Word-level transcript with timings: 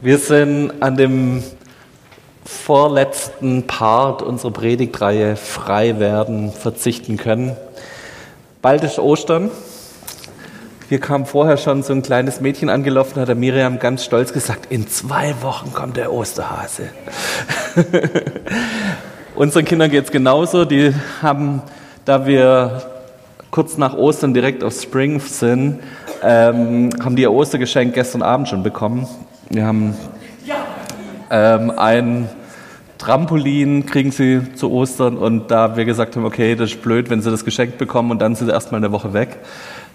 Wir 0.00 0.18
sind 0.18 0.80
an 0.80 0.96
dem 0.96 1.42
vorletzten 2.44 3.66
Part 3.66 4.22
unserer 4.22 4.52
Predigtreihe 4.52 5.34
Frei 5.34 5.98
werden, 5.98 6.52
verzichten 6.52 7.16
können. 7.16 7.56
Bald 8.62 8.84
ist 8.84 9.00
Ostern. 9.00 9.50
Hier 10.88 11.00
kam 11.00 11.26
vorher 11.26 11.56
schon 11.56 11.82
so 11.82 11.92
ein 11.92 12.02
kleines 12.02 12.40
Mädchen 12.40 12.70
angelaufen, 12.70 13.20
hat 13.20 13.26
der 13.26 13.34
Miriam 13.34 13.80
ganz 13.80 14.04
stolz 14.04 14.32
gesagt, 14.32 14.70
in 14.70 14.86
zwei 14.86 15.34
Wochen 15.42 15.72
kommt 15.72 15.96
der 15.96 16.12
Osterhase. 16.12 16.90
Unseren 19.34 19.64
Kindern 19.64 19.90
geht 19.90 20.04
es 20.04 20.12
genauso. 20.12 20.64
Die 20.64 20.94
haben, 21.22 21.60
da 22.04 22.24
wir 22.24 22.82
kurz 23.50 23.76
nach 23.76 23.94
Ostern 23.94 24.32
direkt 24.32 24.62
auf 24.62 24.80
Spring 24.80 25.18
sind, 25.18 25.80
ähm, 26.22 26.90
haben 27.02 27.16
die 27.16 27.22
ihr 27.22 27.32
Ostergeschenk 27.32 27.94
gestern 27.94 28.22
Abend 28.22 28.48
schon 28.48 28.62
bekommen. 28.62 29.08
Wir 29.50 29.66
haben 29.66 29.94
ähm, 31.30 31.72
ein 31.74 32.28
Trampolin 32.98 33.86
kriegen 33.86 34.10
sie 34.10 34.42
zu 34.54 34.70
Ostern 34.70 35.16
und 35.16 35.50
da 35.50 35.76
wir 35.76 35.86
gesagt 35.86 36.16
haben, 36.16 36.26
okay, 36.26 36.54
das 36.54 36.72
ist 36.72 36.82
blöd, 36.82 37.08
wenn 37.08 37.22
sie 37.22 37.30
das 37.30 37.46
Geschenk 37.46 37.78
bekommen 37.78 38.10
und 38.10 38.20
dann 38.20 38.34
sind 38.34 38.48
sie 38.48 38.52
erstmal 38.52 38.80
eine 38.80 38.92
Woche 38.92 39.14
weg, 39.14 39.38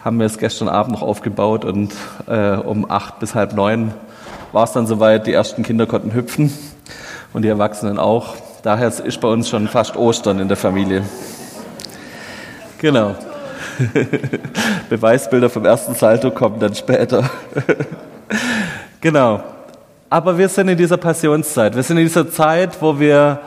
haben 0.03 0.17
wir 0.17 0.25
es 0.25 0.39
gestern 0.39 0.69
Abend 0.69 0.93
noch 0.93 1.03
aufgebaut 1.03 1.65
und 1.65 1.93
äh, 2.27 2.55
um 2.55 2.89
acht 2.89 3.19
bis 3.19 3.35
halb 3.35 3.53
neun 3.53 3.93
war 4.53 4.63
es 4.63 4.71
dann 4.71 4.87
soweit, 4.87 5.27
die 5.27 5.33
ersten 5.33 5.61
Kinder 5.61 5.85
konnten 5.85 6.13
hüpfen 6.13 6.51
und 7.33 7.43
die 7.43 7.49
Erwachsenen 7.49 7.99
auch. 7.99 8.35
Daher 8.63 8.87
ist 8.87 9.21
bei 9.21 9.27
uns 9.27 9.49
schon 9.49 9.67
fast 9.67 9.95
Ostern 9.97 10.39
in 10.39 10.47
der 10.47 10.57
Familie. 10.57 11.03
Genau. 12.79 13.15
Beweisbilder 14.89 15.49
vom 15.49 15.65
ersten 15.65 15.93
Salto 15.93 16.31
kommen 16.31 16.59
dann 16.59 16.73
später. 16.73 17.29
genau. 19.03 19.43
Aber 20.09 20.37
wir 20.37 20.49
sind 20.49 20.69
in 20.69 20.77
dieser 20.77 20.97
Passionszeit. 20.97 21.75
Wir 21.75 21.83
sind 21.83 21.97
in 21.97 22.05
dieser 22.05 22.29
Zeit, 22.31 22.81
wo 22.81 22.99
wir 22.99 23.39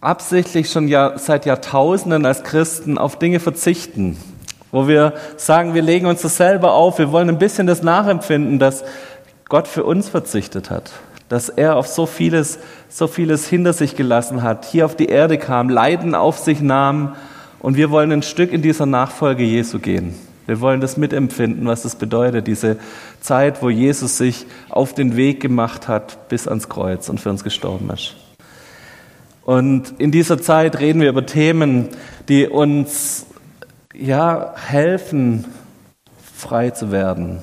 absichtlich 0.00 0.70
schon 0.70 0.88
Jahr, 0.88 1.18
seit 1.18 1.46
Jahrtausenden 1.46 2.26
als 2.26 2.42
Christen 2.42 2.98
auf 2.98 3.18
Dinge 3.18 3.38
verzichten. 3.38 4.16
Wo 4.72 4.88
wir 4.88 5.14
sagen, 5.36 5.74
wir 5.74 5.82
legen 5.82 6.06
uns 6.06 6.22
das 6.22 6.36
selber 6.36 6.72
auf. 6.72 6.98
Wir 6.98 7.12
wollen 7.12 7.28
ein 7.28 7.38
bisschen 7.38 7.66
das 7.66 7.82
nachempfinden, 7.82 8.58
dass 8.58 8.84
Gott 9.48 9.68
für 9.68 9.84
uns 9.84 10.08
verzichtet 10.08 10.70
hat. 10.70 10.90
Dass 11.28 11.48
er 11.48 11.76
auf 11.76 11.86
so 11.86 12.06
vieles, 12.06 12.58
so 12.88 13.06
vieles 13.06 13.46
hinter 13.46 13.72
sich 13.72 13.96
gelassen 13.96 14.42
hat, 14.42 14.64
hier 14.64 14.84
auf 14.84 14.96
die 14.96 15.06
Erde 15.06 15.38
kam, 15.38 15.68
Leiden 15.68 16.14
auf 16.14 16.38
sich 16.38 16.60
nahm 16.60 17.16
und 17.60 17.76
wir 17.76 17.90
wollen 17.90 18.12
ein 18.12 18.22
Stück 18.22 18.52
in 18.52 18.62
dieser 18.62 18.86
Nachfolge 18.86 19.42
Jesu 19.42 19.78
gehen. 19.78 20.14
Wir 20.48 20.62
wollen 20.62 20.80
das 20.80 20.96
mitempfinden, 20.96 21.66
was 21.66 21.82
das 21.82 21.96
bedeutet, 21.96 22.46
diese 22.46 22.78
Zeit, 23.20 23.62
wo 23.62 23.68
Jesus 23.68 24.16
sich 24.16 24.46
auf 24.70 24.94
den 24.94 25.14
Weg 25.14 25.40
gemacht 25.40 25.88
hat 25.88 26.30
bis 26.30 26.48
ans 26.48 26.70
Kreuz 26.70 27.10
und 27.10 27.20
für 27.20 27.28
uns 27.28 27.44
gestorben 27.44 27.90
ist. 27.90 28.16
Und 29.44 29.92
in 29.98 30.10
dieser 30.10 30.40
Zeit 30.40 30.80
reden 30.80 31.02
wir 31.02 31.10
über 31.10 31.26
Themen, 31.26 31.90
die 32.30 32.48
uns 32.48 33.26
ja 33.94 34.54
helfen, 34.56 35.44
frei 36.34 36.70
zu 36.70 36.90
werden. 36.90 37.40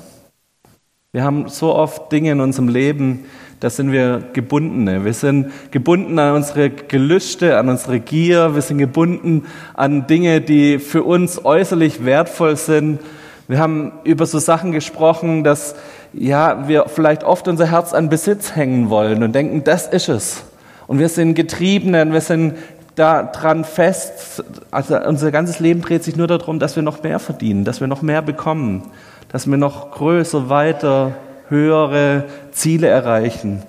Wir 1.11 1.23
haben 1.23 1.47
so 1.47 1.75
oft 1.75 2.11
Dinge 2.11 2.31
in 2.31 2.39
unserem 2.39 2.69
Leben, 2.69 3.25
da 3.59 3.69
sind 3.69 3.91
wir 3.91 4.21
Gebundene. 4.33 5.05
Wir 5.05 5.13
sind 5.13 5.51
gebunden 5.71 6.19
an 6.19 6.35
unsere 6.35 6.69
Gelüste, 6.69 7.57
an 7.57 7.69
unsere 7.69 7.99
Gier. 7.99 8.53
Wir 8.53 8.61
sind 8.61 8.77
gebunden 8.77 9.45
an 9.73 10.07
Dinge, 10.07 10.41
die 10.41 10.79
für 10.79 11.03
uns 11.03 11.43
äußerlich 11.43 12.03
wertvoll 12.03 12.57
sind. 12.57 12.99
Wir 13.47 13.59
haben 13.59 13.93
über 14.03 14.25
so 14.25 14.39
Sachen 14.39 14.71
gesprochen, 14.71 15.43
dass 15.43 15.75
ja, 16.11 16.67
wir 16.67 16.85
vielleicht 16.87 17.23
oft 17.23 17.47
unser 17.47 17.71
Herz 17.71 17.93
an 17.93 18.09
Besitz 18.09 18.55
hängen 18.55 18.89
wollen 18.89 19.23
und 19.23 19.33
denken, 19.33 19.63
das 19.63 19.87
ist 19.87 20.09
es. 20.09 20.43
Und 20.87 20.99
wir 20.99 21.09
sind 21.09 21.35
Getriebene 21.35 22.01
und 22.01 22.13
wir 22.13 22.21
sind 22.21 22.55
da 22.95 23.23
dran 23.23 23.63
fest. 23.63 24.43
Also 24.71 24.97
unser 24.99 25.31
ganzes 25.31 25.59
Leben 25.59 25.81
dreht 25.81 26.03
sich 26.03 26.15
nur 26.15 26.27
darum, 26.27 26.59
dass 26.59 26.75
wir 26.75 26.83
noch 26.83 27.03
mehr 27.03 27.19
verdienen, 27.19 27.65
dass 27.65 27.81
wir 27.81 27.87
noch 27.87 28.01
mehr 28.01 28.21
bekommen, 28.21 28.83
dass 29.31 29.47
wir 29.47 29.57
noch 29.57 29.91
größer, 29.91 30.49
weiter, 30.49 31.13
höhere 31.49 32.25
Ziele 32.51 32.87
erreichen. 32.87 33.63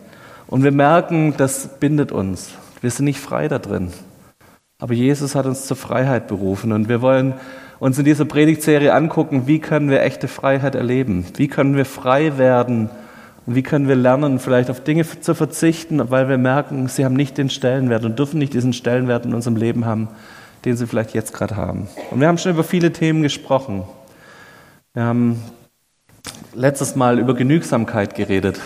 Und 0.46 0.64
wir 0.64 0.72
merken, 0.72 1.34
das 1.36 1.68
bindet 1.80 2.12
uns. 2.12 2.50
Wir 2.80 2.90
sind 2.90 3.06
nicht 3.06 3.20
frei 3.20 3.48
da 3.48 3.58
drin. 3.58 3.92
Aber 4.78 4.94
Jesus 4.94 5.34
hat 5.34 5.46
uns 5.46 5.66
zur 5.66 5.76
Freiheit 5.76 6.28
berufen 6.28 6.72
und 6.72 6.88
wir 6.88 7.00
wollen 7.00 7.34
uns 7.78 7.98
in 7.98 8.04
dieser 8.04 8.24
Predigtserie 8.24 8.92
angucken, 8.92 9.46
wie 9.46 9.58
können 9.58 9.90
wir 9.90 10.02
echte 10.02 10.28
Freiheit 10.28 10.74
erleben? 10.74 11.26
Wie 11.36 11.48
können 11.48 11.76
wir 11.76 11.84
frei 11.84 12.38
werden? 12.38 12.90
Und 13.46 13.54
wie 13.54 13.62
können 13.62 13.86
wir 13.88 13.94
lernen, 13.94 14.38
vielleicht 14.38 14.70
auf 14.70 14.82
Dinge 14.82 15.04
zu 15.20 15.34
verzichten, 15.34 16.10
weil 16.10 16.28
wir 16.28 16.36
merken, 16.36 16.88
sie 16.88 17.04
haben 17.04 17.14
nicht 17.14 17.38
den 17.38 17.48
Stellenwert 17.48 18.04
und 18.04 18.18
dürfen 18.18 18.38
nicht 18.38 18.54
diesen 18.54 18.72
Stellenwert 18.72 19.24
in 19.24 19.34
unserem 19.34 19.56
Leben 19.56 19.84
haben, 19.84 20.08
den 20.64 20.76
sie 20.76 20.86
vielleicht 20.86 21.14
jetzt 21.14 21.32
gerade 21.32 21.56
haben. 21.56 21.88
Und 22.10 22.20
wir 22.20 22.26
haben 22.26 22.38
schon 22.38 22.52
über 22.52 22.64
viele 22.64 22.92
Themen 22.92 23.22
gesprochen. 23.22 23.84
Wir 24.94 25.04
haben 25.04 25.42
letztes 26.54 26.96
Mal 26.96 27.18
über 27.18 27.34
Genügsamkeit 27.34 28.14
geredet, 28.14 28.60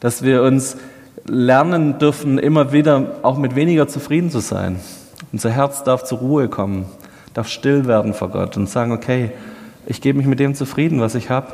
dass 0.00 0.22
wir 0.22 0.42
uns 0.42 0.76
lernen 1.26 1.98
dürfen, 1.98 2.38
immer 2.38 2.72
wieder 2.72 3.16
auch 3.22 3.38
mit 3.38 3.54
weniger 3.54 3.88
zufrieden 3.88 4.30
zu 4.30 4.40
sein. 4.40 4.80
Unser 5.32 5.50
Herz 5.50 5.84
darf 5.84 6.04
zur 6.04 6.18
Ruhe 6.18 6.48
kommen, 6.48 6.86
darf 7.34 7.48
still 7.48 7.86
werden 7.86 8.14
vor 8.14 8.30
Gott 8.30 8.56
und 8.56 8.68
sagen, 8.68 8.92
okay, 8.92 9.30
ich 9.86 10.00
gebe 10.00 10.18
mich 10.18 10.26
mit 10.26 10.40
dem 10.40 10.54
zufrieden, 10.54 11.00
was 11.00 11.14
ich 11.14 11.30
habe. 11.30 11.48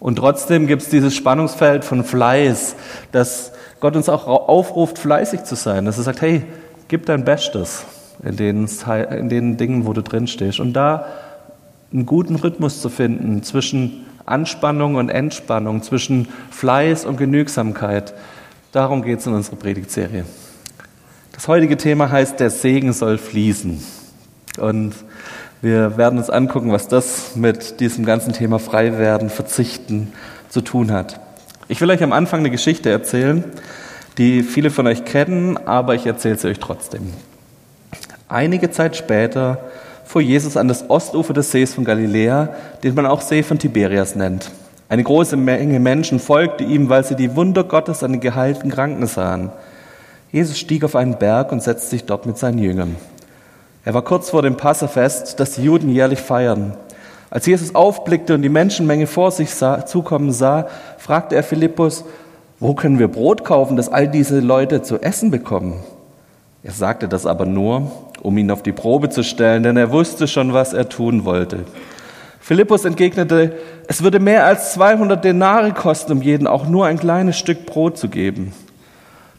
Und 0.00 0.16
trotzdem 0.16 0.66
gibt 0.66 0.82
es 0.82 0.88
dieses 0.88 1.14
Spannungsfeld 1.14 1.84
von 1.84 2.04
Fleiß, 2.04 2.76
dass 3.12 3.52
Gott 3.80 3.96
uns 3.96 4.08
auch 4.08 4.26
aufruft, 4.26 4.98
fleißig 4.98 5.44
zu 5.44 5.54
sein, 5.54 5.84
dass 5.84 5.98
er 5.98 6.04
sagt, 6.04 6.20
hey, 6.20 6.44
gib 6.88 7.06
dein 7.06 7.24
Bestes 7.24 7.84
in 8.22 8.36
den, 8.36 8.68
in 9.10 9.28
den 9.28 9.56
Dingen, 9.56 9.86
wo 9.86 9.92
du 9.92 10.02
drin 10.02 10.26
stehst. 10.26 10.60
Und 10.60 10.72
da 10.72 11.06
einen 11.92 12.06
guten 12.06 12.36
Rhythmus 12.36 12.80
zu 12.80 12.88
finden 12.88 13.42
zwischen 13.42 14.06
Anspannung 14.30 14.96
und 14.96 15.08
Entspannung, 15.08 15.82
zwischen 15.82 16.28
Fleiß 16.50 17.04
und 17.04 17.16
Genügsamkeit. 17.16 18.14
Darum 18.72 19.02
geht 19.02 19.20
es 19.20 19.26
in 19.26 19.34
unserer 19.34 19.56
Predigtserie. 19.56 20.24
Das 21.32 21.48
heutige 21.48 21.76
Thema 21.76 22.10
heißt, 22.10 22.40
der 22.40 22.50
Segen 22.50 22.92
soll 22.92 23.16
fließen. 23.18 23.82
Und 24.58 24.94
wir 25.60 25.96
werden 25.96 26.18
uns 26.18 26.30
angucken, 26.30 26.72
was 26.72 26.88
das 26.88 27.36
mit 27.36 27.80
diesem 27.80 28.04
ganzen 28.04 28.32
Thema 28.32 28.58
Freiwerden, 28.58 29.30
Verzichten 29.30 30.12
zu 30.48 30.60
tun 30.60 30.92
hat. 30.92 31.20
Ich 31.68 31.80
will 31.80 31.90
euch 31.90 32.02
am 32.02 32.12
Anfang 32.12 32.40
eine 32.40 32.50
Geschichte 32.50 32.90
erzählen, 32.90 33.44
die 34.18 34.42
viele 34.42 34.70
von 34.70 34.86
euch 34.86 35.04
kennen, 35.04 35.56
aber 35.56 35.94
ich 35.94 36.06
erzähle 36.06 36.38
sie 36.38 36.48
euch 36.48 36.58
trotzdem. 36.58 37.12
Einige 38.28 38.70
Zeit 38.70 38.96
später 38.96 39.58
fuhr 40.08 40.22
Jesus 40.22 40.56
an 40.56 40.68
das 40.68 40.88
Ostufer 40.88 41.34
des 41.34 41.50
Sees 41.52 41.74
von 41.74 41.84
Galiläa, 41.84 42.48
den 42.82 42.94
man 42.94 43.04
auch 43.04 43.20
See 43.20 43.42
von 43.42 43.58
Tiberias 43.58 44.16
nennt. 44.16 44.50
Eine 44.88 45.04
große 45.04 45.36
Menge 45.36 45.78
Menschen 45.80 46.18
folgte 46.18 46.64
ihm, 46.64 46.88
weil 46.88 47.04
sie 47.04 47.14
die 47.14 47.36
Wunder 47.36 47.62
Gottes 47.62 48.02
an 48.02 48.12
den 48.12 48.22
geheilten 48.22 48.70
Kranken 48.70 49.06
sahen. 49.06 49.50
Jesus 50.32 50.58
stieg 50.58 50.82
auf 50.82 50.96
einen 50.96 51.18
Berg 51.18 51.52
und 51.52 51.62
setzte 51.62 51.90
sich 51.90 52.04
dort 52.06 52.24
mit 52.24 52.38
seinen 52.38 52.56
Jüngern. 52.56 52.96
Er 53.84 53.92
war 53.92 54.00
kurz 54.00 54.30
vor 54.30 54.40
dem 54.40 54.56
Passafest, 54.56 55.38
das 55.40 55.52
die 55.52 55.64
Juden 55.64 55.90
jährlich 55.90 56.20
feiern. 56.20 56.72
Als 57.28 57.44
Jesus 57.44 57.74
aufblickte 57.74 58.34
und 58.34 58.40
die 58.40 58.48
Menschenmenge 58.48 59.06
vor 59.06 59.30
sich 59.30 59.50
sah, 59.50 59.84
zukommen 59.84 60.32
sah, 60.32 60.68
fragte 60.96 61.36
er 61.36 61.42
Philippus, 61.42 62.04
wo 62.60 62.72
können 62.72 62.98
wir 62.98 63.08
Brot 63.08 63.44
kaufen, 63.44 63.76
dass 63.76 63.92
all 63.92 64.08
diese 64.08 64.40
Leute 64.40 64.80
zu 64.80 65.02
essen 65.02 65.30
bekommen? 65.30 65.74
Er 66.68 66.74
sagte 66.74 67.08
das 67.08 67.24
aber 67.24 67.46
nur, 67.46 67.90
um 68.22 68.36
ihn 68.36 68.50
auf 68.50 68.62
die 68.62 68.72
Probe 68.72 69.08
zu 69.08 69.24
stellen, 69.24 69.62
denn 69.62 69.78
er 69.78 69.90
wusste 69.90 70.28
schon, 70.28 70.52
was 70.52 70.74
er 70.74 70.90
tun 70.90 71.24
wollte. 71.24 71.64
Philippus 72.40 72.84
entgegnete, 72.84 73.56
es 73.86 74.02
würde 74.02 74.20
mehr 74.20 74.44
als 74.44 74.74
200 74.74 75.24
Denare 75.24 75.72
kosten, 75.72 76.12
um 76.12 76.20
jeden 76.20 76.46
auch 76.46 76.66
nur 76.66 76.84
ein 76.84 76.98
kleines 76.98 77.38
Stück 77.38 77.64
Brot 77.64 77.96
zu 77.96 78.10
geben. 78.10 78.52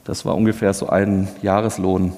Das 0.06 0.26
war 0.26 0.34
ungefähr 0.34 0.74
so 0.74 0.90
ein 0.90 1.28
Jahreslohn. 1.44 2.14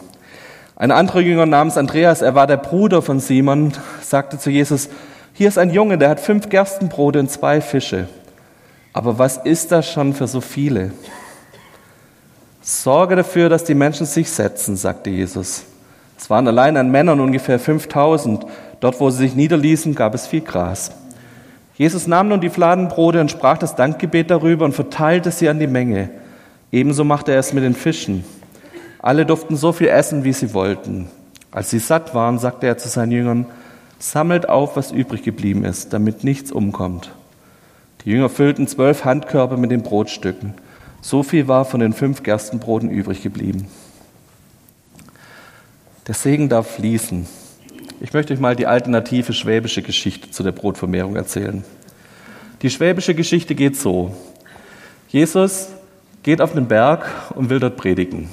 Ein 0.77 0.91
anderer 0.91 1.19
Jünger 1.19 1.45
namens 1.45 1.75
Andreas, 1.75 2.21
er 2.21 2.33
war 2.33 2.47
der 2.47 2.55
Bruder 2.55 3.01
von 3.01 3.19
Simon, 3.19 3.73
sagte 4.01 4.39
zu 4.39 4.49
Jesus, 4.49 4.87
hier 5.33 5.49
ist 5.49 5.57
ein 5.57 5.71
Junge, 5.71 5.97
der 5.97 6.07
hat 6.07 6.21
fünf 6.21 6.47
Gerstenbrote 6.47 7.19
und 7.19 7.29
zwei 7.29 7.59
Fische. 7.59 8.07
Aber 8.93 9.19
was 9.19 9.35
ist 9.35 9.73
das 9.73 9.91
schon 9.91 10.13
für 10.13 10.27
so 10.27 10.39
viele? 10.39 10.93
Sorge 12.61 13.15
dafür, 13.15 13.49
dass 13.49 13.63
die 13.63 13.73
Menschen 13.73 14.05
sich 14.05 14.29
setzen, 14.29 14.75
sagte 14.75 15.09
Jesus. 15.09 15.63
Es 16.17 16.29
waren 16.29 16.47
allein 16.47 16.77
an 16.77 16.91
Männern 16.91 17.19
ungefähr 17.19 17.59
5000. 17.59 18.45
Dort, 18.79 18.99
wo 18.99 19.09
sie 19.09 19.17
sich 19.17 19.35
niederließen, 19.35 19.95
gab 19.95 20.13
es 20.13 20.27
viel 20.27 20.41
Gras. 20.41 20.91
Jesus 21.75 22.05
nahm 22.05 22.27
nun 22.27 22.41
die 22.41 22.49
Fladenbrote 22.49 23.19
und 23.19 23.31
sprach 23.31 23.57
das 23.57 23.75
Dankgebet 23.75 24.29
darüber 24.29 24.65
und 24.65 24.73
verteilte 24.73 25.31
sie 25.31 25.49
an 25.49 25.59
die 25.59 25.67
Menge. 25.67 26.09
Ebenso 26.71 27.03
machte 27.03 27.31
er 27.31 27.39
es 27.39 27.53
mit 27.53 27.63
den 27.63 27.73
Fischen. 27.73 28.23
Alle 28.99 29.25
durften 29.25 29.55
so 29.55 29.71
viel 29.71 29.87
essen, 29.87 30.23
wie 30.23 30.33
sie 30.33 30.53
wollten. 30.53 31.07
Als 31.49 31.71
sie 31.71 31.79
satt 31.79 32.13
waren, 32.13 32.37
sagte 32.37 32.67
er 32.67 32.77
zu 32.77 32.87
seinen 32.87 33.11
Jüngern, 33.11 33.45
sammelt 33.97 34.47
auf, 34.47 34.75
was 34.75 34.91
übrig 34.91 35.23
geblieben 35.23 35.65
ist, 35.65 35.91
damit 35.91 36.23
nichts 36.23 36.51
umkommt. 36.51 37.11
Die 38.05 38.11
Jünger 38.11 38.29
füllten 38.29 38.67
zwölf 38.67 39.03
Handkörbe 39.03 39.57
mit 39.57 39.71
den 39.71 39.81
Brotstücken. 39.81 40.53
So 41.01 41.23
viel 41.23 41.47
war 41.47 41.65
von 41.65 41.79
den 41.79 41.93
fünf 41.93 42.21
Gerstenbroten 42.21 42.89
übrig 42.89 43.23
geblieben. 43.23 43.67
Der 46.07 46.15
Segen 46.15 46.47
darf 46.47 46.75
fließen. 46.75 47.27
Ich 47.99 48.13
möchte 48.13 48.33
euch 48.33 48.39
mal 48.39 48.55
die 48.55 48.67
alternative 48.67 49.33
schwäbische 49.33 49.81
Geschichte 49.81 50.31
zu 50.31 50.43
der 50.43 50.51
Brotvermehrung 50.51 51.15
erzählen. 51.15 51.63
Die 52.61 52.69
schwäbische 52.69 53.15
Geschichte 53.15 53.55
geht 53.55 53.75
so. 53.77 54.15
Jesus 55.09 55.69
geht 56.23 56.41
auf 56.41 56.53
den 56.53 56.67
Berg 56.67 57.05
und 57.35 57.49
will 57.49 57.59
dort 57.59 57.77
predigen. 57.77 58.29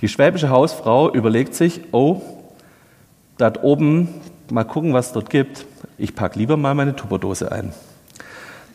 Die 0.00 0.08
schwäbische 0.08 0.50
Hausfrau 0.50 1.12
überlegt 1.12 1.54
sich, 1.54 1.80
oh, 1.92 2.22
dort 3.36 3.62
oben, 3.62 4.08
mal 4.50 4.64
gucken, 4.64 4.92
was 4.92 5.08
es 5.08 5.12
dort 5.12 5.30
gibt. 5.30 5.66
Ich 5.96 6.14
packe 6.14 6.38
lieber 6.38 6.56
mal 6.56 6.74
meine 6.74 6.94
Tupperdose 6.94 7.50
ein. 7.50 7.72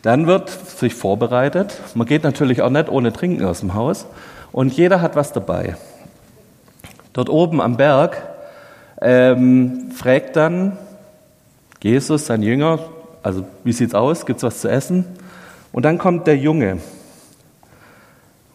Dann 0.04 0.26
wird 0.26 0.50
sich 0.50 0.94
vorbereitet. 0.94 1.80
Man 1.94 2.06
geht 2.06 2.24
natürlich 2.24 2.60
auch 2.60 2.68
nicht 2.68 2.90
ohne 2.90 3.10
Trinken 3.10 3.42
aus 3.46 3.60
dem 3.60 3.72
Haus. 3.72 4.04
Und 4.52 4.74
jeder 4.74 5.00
hat 5.00 5.16
was 5.16 5.32
dabei. 5.32 5.76
Dort 7.14 7.30
oben 7.30 7.62
am 7.62 7.78
Berg 7.78 8.22
ähm, 9.00 9.92
fragt 9.92 10.36
dann 10.36 10.76
Jesus, 11.82 12.26
sein 12.26 12.42
Jünger, 12.42 12.80
also 13.22 13.46
wie 13.64 13.72
sieht's 13.72 13.94
aus? 13.94 14.26
Gibt's 14.26 14.42
was 14.42 14.60
zu 14.60 14.68
essen? 14.68 15.06
Und 15.72 15.86
dann 15.86 15.96
kommt 15.96 16.26
der 16.26 16.36
Junge 16.36 16.80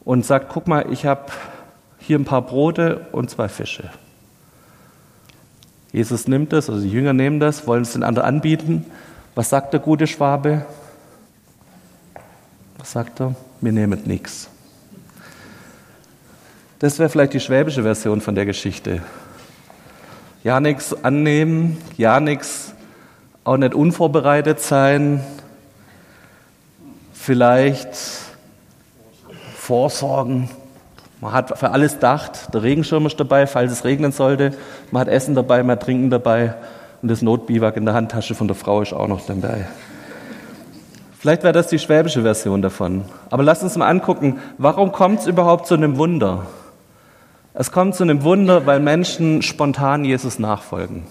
und 0.06 0.24
sagt: 0.28 0.50
Guck 0.54 0.68
mal, 0.68 0.86
ich 0.92 1.08
habe 1.08 1.32
hier 1.98 2.20
ein 2.20 2.26
paar 2.26 2.44
Brote 2.44 3.08
und 3.12 3.32
zwei 3.32 3.48
Fische. 3.48 3.90
Jesus 5.92 6.28
nimmt 6.28 6.54
das, 6.54 6.70
also 6.70 6.80
die 6.84 6.92
Jünger 6.92 7.14
nehmen 7.14 7.40
das, 7.40 7.66
wollen 7.66 7.82
es 7.82 7.94
den 7.94 8.04
anderen 8.04 8.28
anbieten. 8.28 8.86
Was 9.34 9.50
sagt 9.50 9.74
der 9.74 9.80
gute 9.80 10.06
Schwabe? 10.06 10.68
Was 12.80 12.94
sagt 12.94 13.20
er? 13.20 13.36
Wir 13.62 13.72
nehmen 13.72 14.02
nichts. 14.06 14.50
Das 16.80 16.98
wäre 16.98 17.10
vielleicht 17.10 17.34
die 17.34 17.42
schwäbische 17.42 17.84
Version 17.84 18.22
von 18.22 18.36
der 18.36 18.46
Geschichte. 18.46 19.02
Ja, 20.46 20.62
nichts 20.62 21.04
annehmen, 21.04 21.78
ja, 21.98 22.22
nichts 22.22 22.74
auch 23.44 23.58
nicht 23.58 23.74
unvorbereitet 23.74 24.62
sein, 24.62 25.22
vielleicht 27.14 27.90
vorsorgen. 29.58 30.50
Man 31.20 31.34
hat 31.34 31.60
für 31.60 31.72
alles 31.72 31.96
gedacht, 31.96 32.54
der 32.54 32.64
Regenschirm 32.64 33.06
ist 33.08 33.20
dabei, 33.20 33.46
falls 33.46 33.74
es 33.74 33.84
regnen 33.84 34.14
sollte. 34.14 34.54
Man 34.92 35.02
hat 35.02 35.10
Essen 35.10 35.36
dabei, 35.36 35.64
man 35.64 35.72
hat 35.72 35.84
Trinken 35.84 36.10
dabei 36.10 36.54
und 37.02 37.12
das 37.12 37.22
Notbiwak 37.22 37.76
in 37.76 37.84
der 37.86 37.94
Handtasche 37.94 38.36
von 38.36 38.48
der 38.48 38.56
Frau 38.56 38.82
ist 38.82 38.94
auch 38.94 39.08
noch 39.08 39.26
dabei. 39.26 39.68
Vielleicht 41.20 41.44
wäre 41.44 41.52
das 41.52 41.68
die 41.68 41.80
schwäbische 41.80 42.22
Version 42.22 42.62
davon. 42.62 43.04
Aber 43.30 43.44
lasst 43.44 43.62
uns 43.62 43.76
mal 43.76 43.90
angucken, 43.90 44.40
warum 44.58 44.94
kommt 44.94 45.20
es 45.20 45.28
überhaupt 45.28 45.68
zu 45.68 45.74
einem 45.74 45.98
Wunder? 45.98 46.46
Es 47.54 47.74
kommt 47.74 47.96
zu 47.96 48.04
einem 48.04 48.24
Wunder, 48.24 48.66
weil 48.66 48.80
Menschen 48.80 49.42
spontan 49.42 50.06
Jesus 50.06 50.40
nachfolgen. 50.40 51.04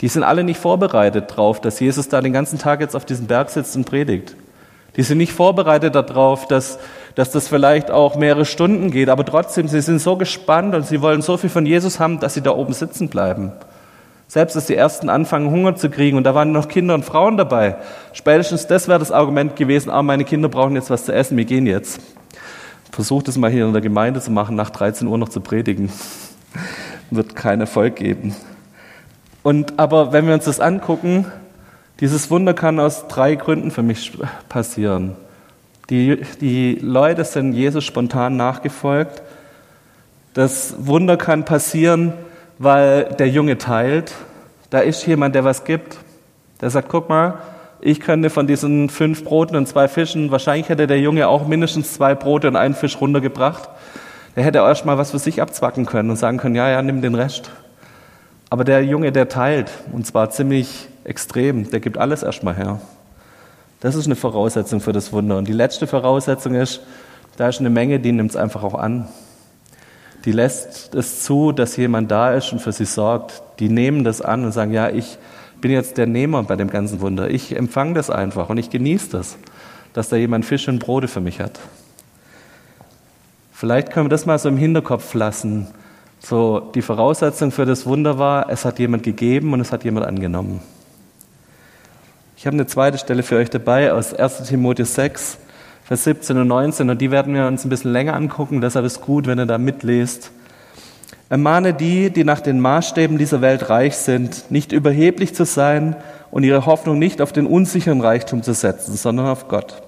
Die 0.00 0.08
sind 0.08 0.22
alle 0.22 0.44
nicht 0.44 0.58
vorbereitet 0.58 1.30
darauf, 1.30 1.60
dass 1.60 1.78
Jesus 1.78 2.08
da 2.08 2.22
den 2.22 2.32
ganzen 2.32 2.58
Tag 2.58 2.80
jetzt 2.80 2.96
auf 2.96 3.04
diesem 3.04 3.26
Berg 3.26 3.50
sitzt 3.50 3.76
und 3.76 3.84
predigt. 3.84 4.34
Die 4.96 5.02
sind 5.02 5.18
nicht 5.18 5.34
vorbereitet 5.34 5.94
darauf, 5.94 6.48
dass, 6.48 6.78
dass 7.16 7.30
das 7.30 7.48
vielleicht 7.48 7.90
auch 7.90 8.16
mehrere 8.16 8.46
Stunden 8.46 8.90
geht, 8.90 9.10
aber 9.10 9.26
trotzdem, 9.26 9.68
sie 9.68 9.82
sind 9.82 9.98
so 9.98 10.16
gespannt 10.16 10.74
und 10.74 10.86
sie 10.86 11.02
wollen 11.02 11.20
so 11.20 11.36
viel 11.36 11.50
von 11.50 11.66
Jesus 11.66 12.00
haben, 12.00 12.18
dass 12.18 12.32
sie 12.32 12.40
da 12.40 12.52
oben 12.52 12.72
sitzen 12.72 13.10
bleiben. 13.10 13.52
Selbst 14.28 14.56
als 14.56 14.66
die 14.66 14.74
ersten 14.74 15.08
anfangen, 15.08 15.50
Hunger 15.50 15.76
zu 15.76 15.88
kriegen, 15.88 16.16
und 16.16 16.24
da 16.24 16.34
waren 16.34 16.52
noch 16.52 16.68
Kinder 16.68 16.94
und 16.94 17.04
Frauen 17.04 17.36
dabei. 17.36 17.76
Spätestens 18.12 18.66
das 18.66 18.88
wäre 18.88 18.98
das 18.98 19.12
Argument 19.12 19.54
gewesen, 19.54 19.90
ah, 19.90 20.02
meine 20.02 20.24
Kinder 20.24 20.48
brauchen 20.48 20.74
jetzt 20.74 20.90
was 20.90 21.04
zu 21.04 21.12
essen, 21.12 21.36
wir 21.36 21.44
gehen 21.44 21.66
jetzt. 21.66 22.00
Versucht 22.90 23.28
es 23.28 23.36
mal 23.36 23.50
hier 23.50 23.66
in 23.66 23.72
der 23.72 23.82
Gemeinde 23.82 24.20
zu 24.20 24.30
machen, 24.30 24.56
nach 24.56 24.70
13 24.70 25.06
Uhr 25.06 25.18
noch 25.18 25.28
zu 25.28 25.40
predigen. 25.40 25.90
Wird 27.10 27.36
keinen 27.36 27.60
Erfolg 27.60 27.96
geben. 27.96 28.34
Und, 29.42 29.78
aber 29.78 30.12
wenn 30.12 30.26
wir 30.26 30.34
uns 30.34 30.46
das 30.46 30.58
angucken, 30.58 31.26
dieses 32.00 32.30
Wunder 32.30 32.52
kann 32.52 32.80
aus 32.80 33.06
drei 33.06 33.36
Gründen 33.36 33.70
für 33.70 33.82
mich 33.82 34.18
passieren. 34.48 35.16
Die, 35.88 36.20
die 36.40 36.78
Leute 36.82 37.24
sind 37.24 37.52
Jesus 37.52 37.84
spontan 37.84 38.36
nachgefolgt. 38.36 39.22
Das 40.34 40.74
Wunder 40.78 41.16
kann 41.16 41.44
passieren, 41.44 42.12
weil 42.58 43.04
der 43.18 43.28
Junge 43.28 43.58
teilt. 43.58 44.12
Da 44.70 44.80
ist 44.80 45.06
jemand, 45.06 45.34
der 45.34 45.44
was 45.44 45.64
gibt. 45.64 45.98
Der 46.60 46.70
sagt, 46.70 46.88
guck 46.88 47.08
mal, 47.08 47.38
ich 47.80 48.00
könnte 48.00 48.30
von 48.30 48.46
diesen 48.46 48.88
fünf 48.88 49.24
Broten 49.24 49.56
und 49.56 49.68
zwei 49.68 49.88
Fischen, 49.88 50.30
wahrscheinlich 50.30 50.68
hätte 50.68 50.86
der 50.86 50.98
Junge 50.98 51.28
auch 51.28 51.46
mindestens 51.46 51.92
zwei 51.92 52.14
Brote 52.14 52.48
und 52.48 52.56
einen 52.56 52.74
Fisch 52.74 53.00
runtergebracht. 53.00 53.68
Der 54.34 54.44
hätte 54.44 54.58
erst 54.58 54.86
mal 54.86 54.98
was 54.98 55.10
für 55.10 55.18
sich 55.18 55.40
abzwacken 55.40 55.86
können 55.86 56.10
und 56.10 56.16
sagen 56.16 56.38
können, 56.38 56.54
ja, 56.54 56.68
ja, 56.68 56.82
nimm 56.82 57.02
den 57.02 57.14
Rest. 57.14 57.50
Aber 58.48 58.64
der 58.64 58.84
Junge, 58.84 59.12
der 59.12 59.28
teilt, 59.28 59.70
und 59.92 60.06
zwar 60.06 60.30
ziemlich 60.30 60.88
extrem, 61.04 61.70
der 61.70 61.80
gibt 61.80 61.98
alles 61.98 62.22
erstmal 62.22 62.54
her. 62.54 62.80
Das 63.80 63.94
ist 63.94 64.06
eine 64.06 64.16
Voraussetzung 64.16 64.80
für 64.80 64.92
das 64.92 65.12
Wunder. 65.12 65.36
Und 65.36 65.48
die 65.48 65.52
letzte 65.52 65.86
Voraussetzung 65.86 66.54
ist, 66.54 66.80
da 67.36 67.48
ist 67.48 67.60
eine 67.60 67.70
Menge, 67.70 68.00
die 68.00 68.12
nimmt 68.12 68.30
es 68.30 68.36
einfach 68.36 68.62
auch 68.62 68.74
an 68.74 69.06
die 70.26 70.32
lässt 70.32 70.94
es 70.94 71.22
zu, 71.22 71.52
dass 71.52 71.76
jemand 71.76 72.10
da 72.10 72.34
ist 72.34 72.52
und 72.52 72.60
für 72.60 72.72
sie 72.72 72.84
sorgt. 72.84 73.42
Die 73.60 73.68
nehmen 73.68 74.02
das 74.02 74.20
an 74.20 74.44
und 74.44 74.50
sagen, 74.50 74.72
ja, 74.72 74.90
ich 74.90 75.18
bin 75.60 75.70
jetzt 75.70 75.96
der 75.98 76.06
Nehmer 76.06 76.42
bei 76.42 76.56
dem 76.56 76.68
ganzen 76.68 77.00
Wunder. 77.00 77.30
Ich 77.30 77.56
empfange 77.56 77.94
das 77.94 78.10
einfach 78.10 78.48
und 78.48 78.58
ich 78.58 78.68
genieße 78.68 79.10
das, 79.10 79.38
dass 79.92 80.08
da 80.08 80.16
jemand 80.16 80.44
Fisch 80.44 80.66
und 80.68 80.80
Brote 80.80 81.06
für 81.06 81.20
mich 81.20 81.40
hat. 81.40 81.60
Vielleicht 83.52 83.92
können 83.92 84.06
wir 84.06 84.10
das 84.10 84.26
mal 84.26 84.38
so 84.38 84.48
im 84.48 84.56
Hinterkopf 84.56 85.14
lassen. 85.14 85.68
So, 86.18 86.58
die 86.58 86.82
Voraussetzung 86.82 87.52
für 87.52 87.64
das 87.64 87.86
Wunder 87.86 88.18
war, 88.18 88.50
es 88.50 88.64
hat 88.64 88.80
jemand 88.80 89.04
gegeben 89.04 89.52
und 89.52 89.60
es 89.60 89.70
hat 89.70 89.84
jemand 89.84 90.06
angenommen. 90.06 90.60
Ich 92.36 92.46
habe 92.46 92.54
eine 92.54 92.66
zweite 92.66 92.98
Stelle 92.98 93.22
für 93.22 93.36
euch 93.36 93.48
dabei 93.48 93.92
aus 93.92 94.12
1 94.12 94.42
Timotheus 94.42 94.94
6. 94.96 95.38
Vers 95.86 96.02
17 96.02 96.36
und 96.36 96.48
19, 96.48 96.90
und 96.90 97.00
die 97.00 97.12
werden 97.12 97.32
wir 97.32 97.46
uns 97.46 97.64
ein 97.64 97.68
bisschen 97.68 97.92
länger 97.92 98.14
angucken, 98.14 98.60
deshalb 98.60 98.84
ist 98.84 99.02
gut, 99.02 99.28
wenn 99.28 99.38
ihr 99.38 99.46
da 99.46 99.56
mitlest. 99.56 100.32
Ermahne 101.28 101.74
die, 101.74 102.10
die 102.10 102.24
nach 102.24 102.40
den 102.40 102.58
Maßstäben 102.58 103.18
dieser 103.18 103.40
Welt 103.40 103.70
reich 103.70 103.96
sind, 103.96 104.50
nicht 104.50 104.72
überheblich 104.72 105.32
zu 105.32 105.44
sein 105.44 105.94
und 106.32 106.42
ihre 106.42 106.66
Hoffnung 106.66 106.98
nicht 106.98 107.22
auf 107.22 107.32
den 107.32 107.46
unsicheren 107.46 108.00
Reichtum 108.00 108.42
zu 108.42 108.52
setzen, 108.52 108.96
sondern 108.96 109.26
auf 109.26 109.46
Gott. 109.46 109.80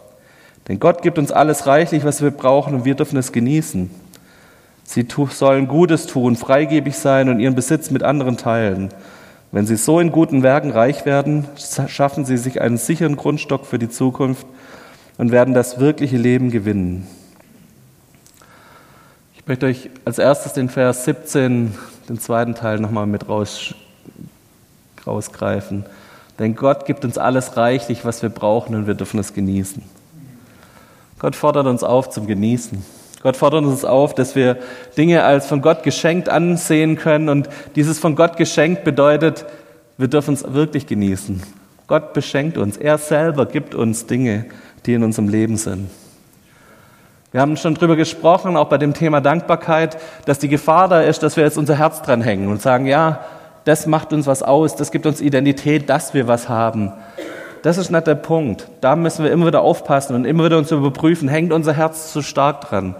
Denn 0.68 0.78
Gott 0.78 1.02
gibt 1.02 1.18
uns 1.18 1.32
alles 1.32 1.66
reichlich, 1.66 2.04
was 2.04 2.22
wir 2.22 2.30
brauchen, 2.30 2.76
und 2.76 2.84
wir 2.84 2.94
dürfen 2.94 3.16
es 3.16 3.32
genießen. 3.32 3.90
Sie 4.84 5.04
sollen 5.30 5.66
Gutes 5.66 6.06
tun, 6.06 6.36
freigebig 6.36 6.96
sein 6.96 7.28
und 7.28 7.40
ihren 7.40 7.56
Besitz 7.56 7.90
mit 7.90 8.04
anderen 8.04 8.36
teilen. 8.36 8.90
Wenn 9.50 9.66
sie 9.66 9.76
so 9.76 9.98
in 9.98 10.12
guten 10.12 10.44
Werken 10.44 10.70
reich 10.70 11.06
werden, 11.06 11.46
schaffen 11.88 12.24
sie 12.24 12.36
sich 12.36 12.60
einen 12.60 12.76
sicheren 12.76 13.16
Grundstock 13.16 13.66
für 13.66 13.80
die 13.80 13.88
Zukunft 13.88 14.46
und 15.18 15.32
werden 15.32 15.52
das 15.52 15.78
wirkliche 15.78 16.16
Leben 16.16 16.50
gewinnen. 16.50 17.06
Ich 19.36 19.46
möchte 19.46 19.66
euch 19.66 19.90
als 20.04 20.18
erstes 20.18 20.54
den 20.54 20.68
Vers 20.70 21.04
17, 21.04 21.74
den 22.08 22.20
zweiten 22.20 22.54
Teil, 22.54 22.78
nochmal 22.78 23.06
mit 23.06 23.28
raus, 23.28 23.74
rausgreifen. 25.06 25.84
Denn 26.38 26.54
Gott 26.54 26.86
gibt 26.86 27.04
uns 27.04 27.18
alles 27.18 27.56
reichlich, 27.56 28.04
was 28.04 28.22
wir 28.22 28.30
brauchen, 28.30 28.74
und 28.74 28.86
wir 28.86 28.94
dürfen 28.94 29.18
es 29.18 29.34
genießen. 29.34 29.82
Gott 31.18 31.34
fordert 31.34 31.66
uns 31.66 31.82
auf 31.82 32.10
zum 32.10 32.28
Genießen. 32.28 32.84
Gott 33.22 33.36
fordert 33.36 33.64
uns 33.64 33.84
auf, 33.84 34.14
dass 34.14 34.36
wir 34.36 34.58
Dinge 34.96 35.24
als 35.24 35.46
von 35.46 35.60
Gott 35.60 35.82
geschenkt 35.82 36.28
ansehen 36.28 36.96
können. 36.96 37.28
Und 37.28 37.48
dieses 37.74 37.98
von 37.98 38.14
Gott 38.14 38.36
geschenkt 38.36 38.84
bedeutet, 38.84 39.44
wir 39.96 40.06
dürfen 40.06 40.34
es 40.34 40.52
wirklich 40.52 40.86
genießen. 40.86 41.42
Gott 41.88 42.12
beschenkt 42.12 42.56
uns. 42.56 42.76
Er 42.76 42.98
selber 42.98 43.46
gibt 43.46 43.74
uns 43.74 44.06
Dinge 44.06 44.44
die 44.86 44.94
in 44.94 45.02
unserem 45.02 45.28
Leben 45.28 45.56
sind. 45.56 45.90
Wir 47.30 47.42
haben 47.42 47.56
schon 47.56 47.74
drüber 47.74 47.96
gesprochen, 47.96 48.56
auch 48.56 48.68
bei 48.68 48.78
dem 48.78 48.94
Thema 48.94 49.20
Dankbarkeit, 49.20 49.98
dass 50.24 50.38
die 50.38 50.48
Gefahr 50.48 50.88
da 50.88 51.02
ist, 51.02 51.22
dass 51.22 51.36
wir 51.36 51.44
jetzt 51.44 51.58
unser 51.58 51.76
Herz 51.76 52.00
dran 52.00 52.22
hängen 52.22 52.48
und 52.48 52.62
sagen, 52.62 52.86
ja, 52.86 53.20
das 53.64 53.86
macht 53.86 54.14
uns 54.14 54.26
was 54.26 54.42
aus, 54.42 54.76
das 54.76 54.90
gibt 54.90 55.04
uns 55.04 55.20
Identität, 55.20 55.90
dass 55.90 56.14
wir 56.14 56.26
was 56.26 56.48
haben. 56.48 56.92
Das 57.62 57.76
ist 57.76 57.90
nicht 57.90 58.06
der 58.06 58.14
Punkt. 58.14 58.68
Da 58.80 58.96
müssen 58.96 59.24
wir 59.24 59.30
immer 59.30 59.46
wieder 59.46 59.60
aufpassen 59.60 60.14
und 60.14 60.24
immer 60.24 60.44
wieder 60.46 60.56
uns 60.56 60.70
überprüfen, 60.70 61.28
hängt 61.28 61.52
unser 61.52 61.74
Herz 61.74 62.12
zu 62.12 62.22
stark 62.22 62.62
dran. 62.62 62.94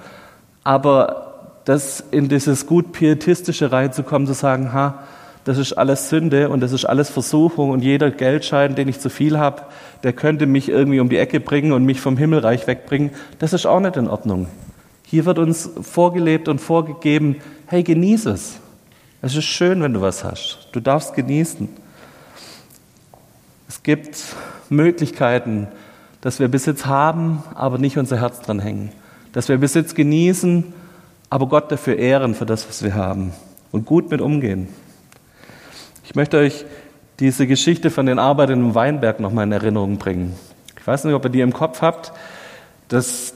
Aber 0.63 1.29
das 1.65 2.05
in 2.11 2.29
dieses 2.29 2.67
gut 2.67 2.93
pietistische 2.93 3.73
reinzukommen, 3.73 4.27
zu 4.27 4.35
sagen, 4.35 4.73
ha, 4.73 4.99
das 5.45 5.59
ist 5.59 5.73
alles 5.73 6.09
Sünde 6.09 6.49
und 6.49 6.61
das 6.61 6.73
ist 6.73 6.85
alles 6.85 7.11
Versuchung 7.11 7.71
und 7.71 7.83
jeder 7.83 8.11
Geldschein, 8.11 8.75
den 8.75 8.89
ich 8.89 9.01
zu 9.01 9.11
viel 9.11 9.39
habe, 9.39 9.63
der 10.03 10.13
könnte 10.13 10.47
mich 10.47 10.69
irgendwie 10.69 11.01
um 11.01 11.09
die 11.09 11.17
Ecke 11.17 11.41
bringen 11.41 11.73
und 11.73 11.85
mich 11.85 12.01
vom 12.01 12.17
Himmelreich 12.17 12.67
wegbringen. 12.67 13.11
Das 13.39 13.53
ist 13.53 13.67
auch 13.67 13.81
nicht 13.81 13.97
in 13.97 14.09
Ordnung. 14.09 14.49
Hier 15.05 15.25
wird 15.25 15.39
uns 15.39 15.71
vorgelebt 15.81 16.49
und 16.49 16.61
vorgegeben, 16.61 17.37
hey, 17.67 17.83
genieß 17.83 18.27
es. 18.27 18.61
Es 19.23 19.35
ist 19.35 19.47
schön, 19.47 19.83
wenn 19.83 19.95
du 19.95 20.01
was 20.01 20.23
hast. 20.23 20.69
Du 20.73 20.81
darfst 20.81 21.15
genießen. 21.15 21.69
Es 23.69 23.83
gibt 23.83 24.19
Möglichkeiten, 24.69 25.69
dass 26.21 26.41
wir 26.41 26.49
Besitz 26.49 26.87
haben, 26.87 27.43
aber 27.55 27.79
nicht 27.79 27.97
unser 27.97 28.21
Herz 28.21 28.41
dran 28.41 28.61
hängen. 28.61 28.91
dass 29.33 29.49
wir 29.49 29.59
Besitz 29.59 29.95
genießen, 29.95 30.73
aber 31.31 31.47
Gott 31.47 31.71
dafür 31.71 31.97
ehren 31.97 32.35
für 32.35 32.47
das, 32.47 32.69
was 32.69 32.83
wir 32.83 32.95
haben 32.95 33.33
und 33.73 33.85
gut 33.85 34.11
mit 34.11 34.21
umgehen. 34.21 34.69
Ich 36.09 36.15
möchte 36.15 36.39
euch 36.39 36.65
diese 37.21 37.47
Geschichte 37.47 37.91
von 37.91 38.07
den 38.07 38.19
Arbeitern 38.19 38.61
im 38.61 38.75
Weinberg 38.75 39.21
nochmal 39.21 39.45
in 39.45 39.53
Erinnerung 39.53 39.99
bringen. 39.99 40.35
Ich 40.81 40.87
weiß 40.87 41.05
nicht, 41.05 41.13
ob 41.13 41.23
ihr 41.25 41.29
die 41.29 41.43
im 41.43 41.53
Kopf 41.53 41.83
habt. 41.83 42.15
Das 42.89 43.35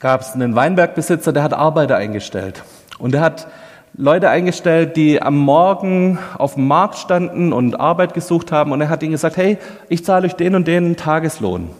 gab 0.00 0.22
es 0.22 0.32
einen 0.32 0.56
Weinbergbesitzer, 0.56 1.32
der 1.32 1.44
hat 1.44 1.52
Arbeiter 1.54 1.94
eingestellt. 1.94 2.64
Und 2.98 3.14
er 3.14 3.20
hat 3.20 3.46
Leute 3.94 4.30
eingestellt, 4.30 4.96
die 4.96 5.22
am 5.22 5.38
Morgen 5.38 6.18
auf 6.38 6.54
dem 6.54 6.66
Markt 6.66 6.98
standen 6.98 7.52
und 7.52 7.78
Arbeit 7.78 8.14
gesucht 8.14 8.50
haben. 8.50 8.72
Und 8.72 8.80
er 8.80 8.88
hat 8.88 9.04
ihnen 9.04 9.12
gesagt, 9.12 9.36
hey, 9.36 9.56
ich 9.88 10.04
zahle 10.04 10.26
euch 10.26 10.34
den 10.34 10.56
und 10.56 10.66
den 10.66 10.96
Tageslohn. 10.96 11.70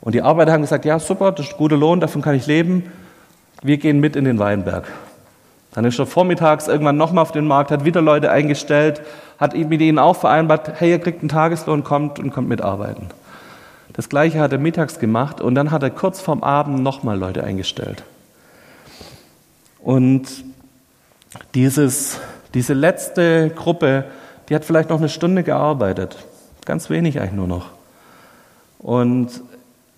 Und 0.00 0.16
die 0.16 0.22
Arbeiter 0.22 0.50
haben 0.50 0.62
gesagt, 0.62 0.84
ja, 0.84 0.98
super, 0.98 1.30
das 1.30 1.46
ist 1.46 1.52
ein 1.52 1.58
guter 1.58 1.76
Lohn, 1.76 2.00
davon 2.00 2.20
kann 2.20 2.34
ich 2.34 2.48
leben. 2.48 2.90
Wir 3.62 3.76
gehen 3.76 4.00
mit 4.00 4.16
in 4.16 4.24
den 4.24 4.40
Weinberg. 4.40 4.88
Dann 5.74 5.84
ist 5.84 5.98
er 5.98 6.06
vormittags 6.06 6.68
irgendwann 6.68 6.96
nochmal 6.96 7.22
auf 7.22 7.32
den 7.32 7.46
Markt, 7.46 7.70
hat 7.70 7.84
wieder 7.84 8.02
Leute 8.02 8.30
eingestellt, 8.30 9.00
hat 9.38 9.56
mit 9.56 9.80
ihnen 9.80 9.98
auch 9.98 10.16
vereinbart, 10.16 10.80
hey, 10.80 10.90
ihr 10.90 10.98
kriegt 10.98 11.20
einen 11.20 11.28
Tageslohn, 11.28 11.82
kommt 11.82 12.18
und 12.18 12.30
kommt 12.30 12.48
mitarbeiten. 12.48 13.08
Das 13.94 14.08
gleiche 14.08 14.40
hat 14.40 14.52
er 14.52 14.58
mittags 14.58 14.98
gemacht 14.98 15.40
und 15.40 15.54
dann 15.54 15.70
hat 15.70 15.82
er 15.82 15.90
kurz 15.90 16.20
vorm 16.20 16.42
Abend 16.42 16.82
nochmal 16.82 17.18
Leute 17.18 17.44
eingestellt. 17.44 18.04
Und 19.80 20.44
dieses, 21.54 22.20
diese 22.54 22.74
letzte 22.74 23.50
Gruppe, 23.50 24.04
die 24.48 24.54
hat 24.54 24.64
vielleicht 24.64 24.90
noch 24.90 24.98
eine 24.98 25.08
Stunde 25.08 25.42
gearbeitet. 25.42 26.16
Ganz 26.64 26.90
wenig 26.90 27.18
eigentlich 27.18 27.32
nur 27.32 27.48
noch. 27.48 27.70
Und 28.78 29.42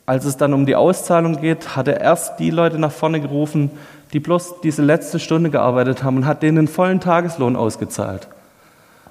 als 0.06 0.24
es 0.24 0.36
dann 0.36 0.52
um 0.52 0.66
die 0.66 0.76
Auszahlung 0.76 1.40
geht, 1.40 1.76
hat 1.76 1.88
er 1.88 2.00
erst 2.00 2.38
die 2.38 2.50
Leute 2.50 2.78
nach 2.78 2.92
vorne 2.92 3.20
gerufen, 3.20 3.70
die 4.12 4.20
bloß 4.20 4.60
diese 4.62 4.82
letzte 4.82 5.18
Stunde 5.18 5.50
gearbeitet 5.50 6.04
haben 6.04 6.18
und 6.18 6.26
hat 6.26 6.42
denen 6.42 6.58
einen 6.58 6.68
vollen 6.68 7.00
Tageslohn 7.00 7.56
ausgezahlt. 7.56 8.28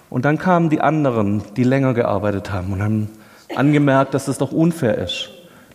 Und 0.10 0.26
dann 0.26 0.38
kamen 0.38 0.70
die 0.70 0.82
anderen, 0.82 1.42
die 1.56 1.64
länger 1.64 1.94
gearbeitet 1.96 2.52
haben 2.52 2.72
und 2.74 2.84
haben 2.84 3.10
angemerkt, 3.56 4.14
dass 4.14 4.26
das 4.26 4.38
doch 4.38 4.52
unfair 4.52 4.98
ist, 5.00 5.30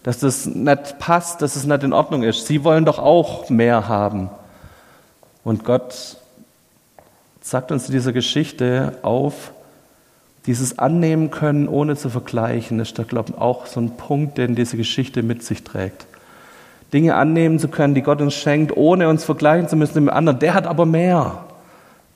dass 0.04 0.20
das 0.20 0.46
nicht 0.46 0.98
passt, 1.00 1.42
dass 1.42 1.56
es 1.56 1.66
nicht 1.66 1.82
in 1.82 1.92
Ordnung 1.92 2.22
ist. 2.22 2.46
Sie 2.46 2.62
wollen 2.62 2.84
doch 2.84 3.00
auch 3.00 3.50
mehr 3.50 3.88
haben. 3.88 4.30
Und 5.42 5.64
Gott 5.64 6.16
sagt 7.40 7.72
uns 7.72 7.86
in 7.86 7.92
dieser 7.92 8.12
Geschichte 8.12 8.98
auf, 9.02 9.52
dieses 10.48 10.78
Annehmen 10.78 11.30
können, 11.30 11.68
ohne 11.68 11.94
zu 11.94 12.10
vergleichen, 12.10 12.80
ist 12.80 12.98
da, 12.98 13.04
glaube 13.04 13.32
ich, 13.32 13.40
auch 13.40 13.66
so 13.66 13.80
ein 13.80 13.96
Punkt, 13.96 14.38
den 14.38 14.54
diese 14.54 14.76
Geschichte 14.76 15.22
mit 15.22 15.44
sich 15.44 15.62
trägt. 15.62 16.06
Dinge 16.92 17.14
annehmen 17.14 17.58
zu 17.58 17.68
können, 17.68 17.94
die 17.94 18.02
Gott 18.02 18.20
uns 18.20 18.34
schenkt, 18.34 18.76
ohne 18.76 19.08
uns 19.08 19.24
vergleichen 19.24 19.68
zu 19.68 19.76
müssen 19.76 20.02
mit 20.02 20.10
dem 20.10 20.16
anderen. 20.16 20.38
Der 20.38 20.54
hat 20.54 20.66
aber 20.66 20.86
mehr. 20.86 21.44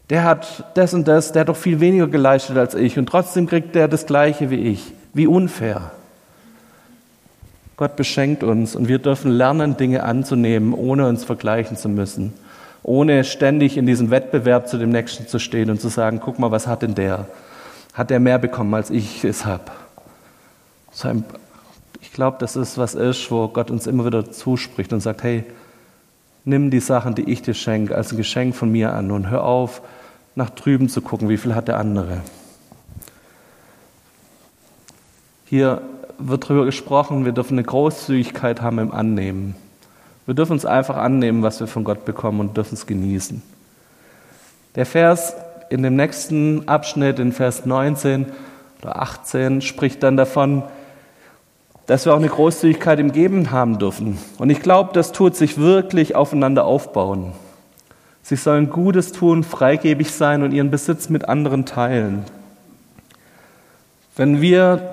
Der 0.09 0.25
hat 0.25 0.65
das 0.75 0.95
und 0.95 1.07
das, 1.07 1.33
der 1.33 1.43
hat 1.43 1.51
doch 1.51 1.57
viel 1.57 1.79
weniger 1.81 2.09
geleistet 2.09 2.57
als 2.57 2.75
ich 2.75 2.99
und 2.99 3.07
trotzdem 3.07 3.47
kriegt 3.47 3.75
der 3.75 3.87
das 3.87 4.07
Gleiche 4.07 4.51
wie 4.51 4.57
ich. 4.57 4.93
Wie 5.15 5.27
unfair. 5.27 5.93
Gott 7.77 7.97
beschenkt 7.97 8.43
uns 8.43 8.75
und 8.75 8.89
wir 8.89 8.99
dürfen 8.99 9.31
lernen, 9.31 9.77
Dinge 9.77 10.05
anzunehmen, 10.05 10.73
ohne 10.73 11.07
uns 11.07 11.23
vergleichen 11.23 11.77
zu 11.77 11.89
müssen 11.89 12.33
ohne 12.83 13.25
ständig 13.25 13.77
in 13.77 13.87
diesem 13.87 14.11
Wettbewerb 14.11 14.69
zu 14.69 14.77
dem 14.77 14.91
Nächsten 14.91 15.29
zu 15.29 15.39
stehen 15.39 15.71
und 15.71 15.81
zu 15.81 15.89
sagen, 15.89 16.21
guck 16.21 16.39
mal, 16.39 16.51
was 16.51 16.67
hat 16.67 16.83
denn 16.83 16.95
der? 16.95 17.27
Hat 17.93 18.11
der 18.11 18.21
mehr 18.21 18.39
bekommen, 18.39 18.73
als 18.75 18.91
ich 18.91 19.25
es 19.25 19.45
habe? 19.45 19.65
Ich 22.01 22.13
glaube, 22.13 22.39
das 22.41 22.57
ist 22.57 22.79
was 22.79 22.95
ist, 22.95 23.31
wo 23.31 23.49
Gott 23.49 23.71
uns 23.71 23.87
immer 23.87 24.05
wieder 24.07 24.31
zuspricht 24.31 24.93
und 24.93 25.01
sagt, 25.01 25.23
hey, 25.23 25.45
nimm 26.45 26.71
die 26.71 26.81
Sachen, 26.81 27.15
die 27.15 27.31
ich 27.31 27.43
dir 27.43 27.55
schenke, 27.55 27.95
als 27.95 28.13
ein 28.13 28.17
Geschenk 28.17 28.55
von 28.55 28.71
mir 28.71 28.93
an 28.93 29.11
und 29.11 29.31
hör 29.31 29.45
auf, 29.45 29.83
nach 30.35 30.51
drüben 30.51 30.89
zu 30.89 31.03
gucken, 31.03 31.29
wie 31.29 31.37
viel 31.37 31.55
hat 31.55 31.69
der 31.69 31.79
andere. 31.79 32.21
Hier 35.47 35.83
wird 36.19 36.45
darüber 36.45 36.65
gesprochen, 36.65 37.25
wir 37.25 37.33
dürfen 37.33 37.59
eine 37.59 37.67
Großzügigkeit 37.67 38.63
haben 38.63 38.79
im 38.79 38.93
Annehmen. 38.93 39.55
Wir 40.25 40.35
dürfen 40.35 40.53
uns 40.53 40.65
einfach 40.65 40.97
annehmen, 40.97 41.43
was 41.43 41.61
wir 41.61 41.67
von 41.67 41.85
Gott 41.85 42.05
bekommen 42.05 42.41
und 42.41 42.57
dürfen 42.57 42.75
es 42.75 42.87
genießen. 42.87 43.43
Der 44.77 44.87
Vers 44.87 45.35
in 45.73 45.83
dem 45.83 45.97
nächsten 45.97 46.69
Abschnitt, 46.69 47.19
in 47.19 47.33
Vers 47.33 47.65
19 47.65 48.27
oder 48.83 49.01
18, 49.01 49.63
spricht 49.63 50.03
dann 50.03 50.19
davon, 50.19 50.65
dass 51.87 52.05
wir 52.05 52.13
auch 52.13 52.19
eine 52.19 52.29
Großzügigkeit 52.29 52.99
im 53.01 53.11
Geben 53.11 53.51
haben 53.51 53.79
dürfen. 53.79 54.19
Und 54.37 54.51
ich 54.51 54.61
glaube, 54.61 54.91
das 54.93 55.13
tut 55.13 55.35
sich 55.35 55.57
wirklich 55.57 56.15
aufeinander 56.15 56.67
aufbauen. 56.67 57.33
Sie 58.23 58.37
sollen 58.37 58.69
Gutes 58.69 59.13
tun, 59.13 59.45
freigebig 59.45 60.11
sein 60.11 60.43
und 60.43 60.53
ihren 60.53 60.71
Besitz 60.71 61.09
mit 61.09 61.27
anderen 61.29 61.65
teilen. 61.65 62.25
Wenn 64.15 64.43
wir 64.43 64.93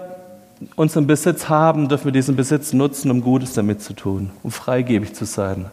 unseren 0.78 1.08
Besitz 1.08 1.50
haben, 1.50 1.90
dürfen 1.90 2.06
wir 2.06 2.12
diesen 2.14 2.38
Besitz 2.38 2.72
nutzen, 2.72 3.12
um 3.12 3.22
Gutes 3.22 3.52
damit 3.52 3.82
zu 3.82 3.92
tun, 3.94 4.32
um 4.44 4.52
freigebig 4.52 5.14
zu 5.14 5.26
sein. 5.26 5.66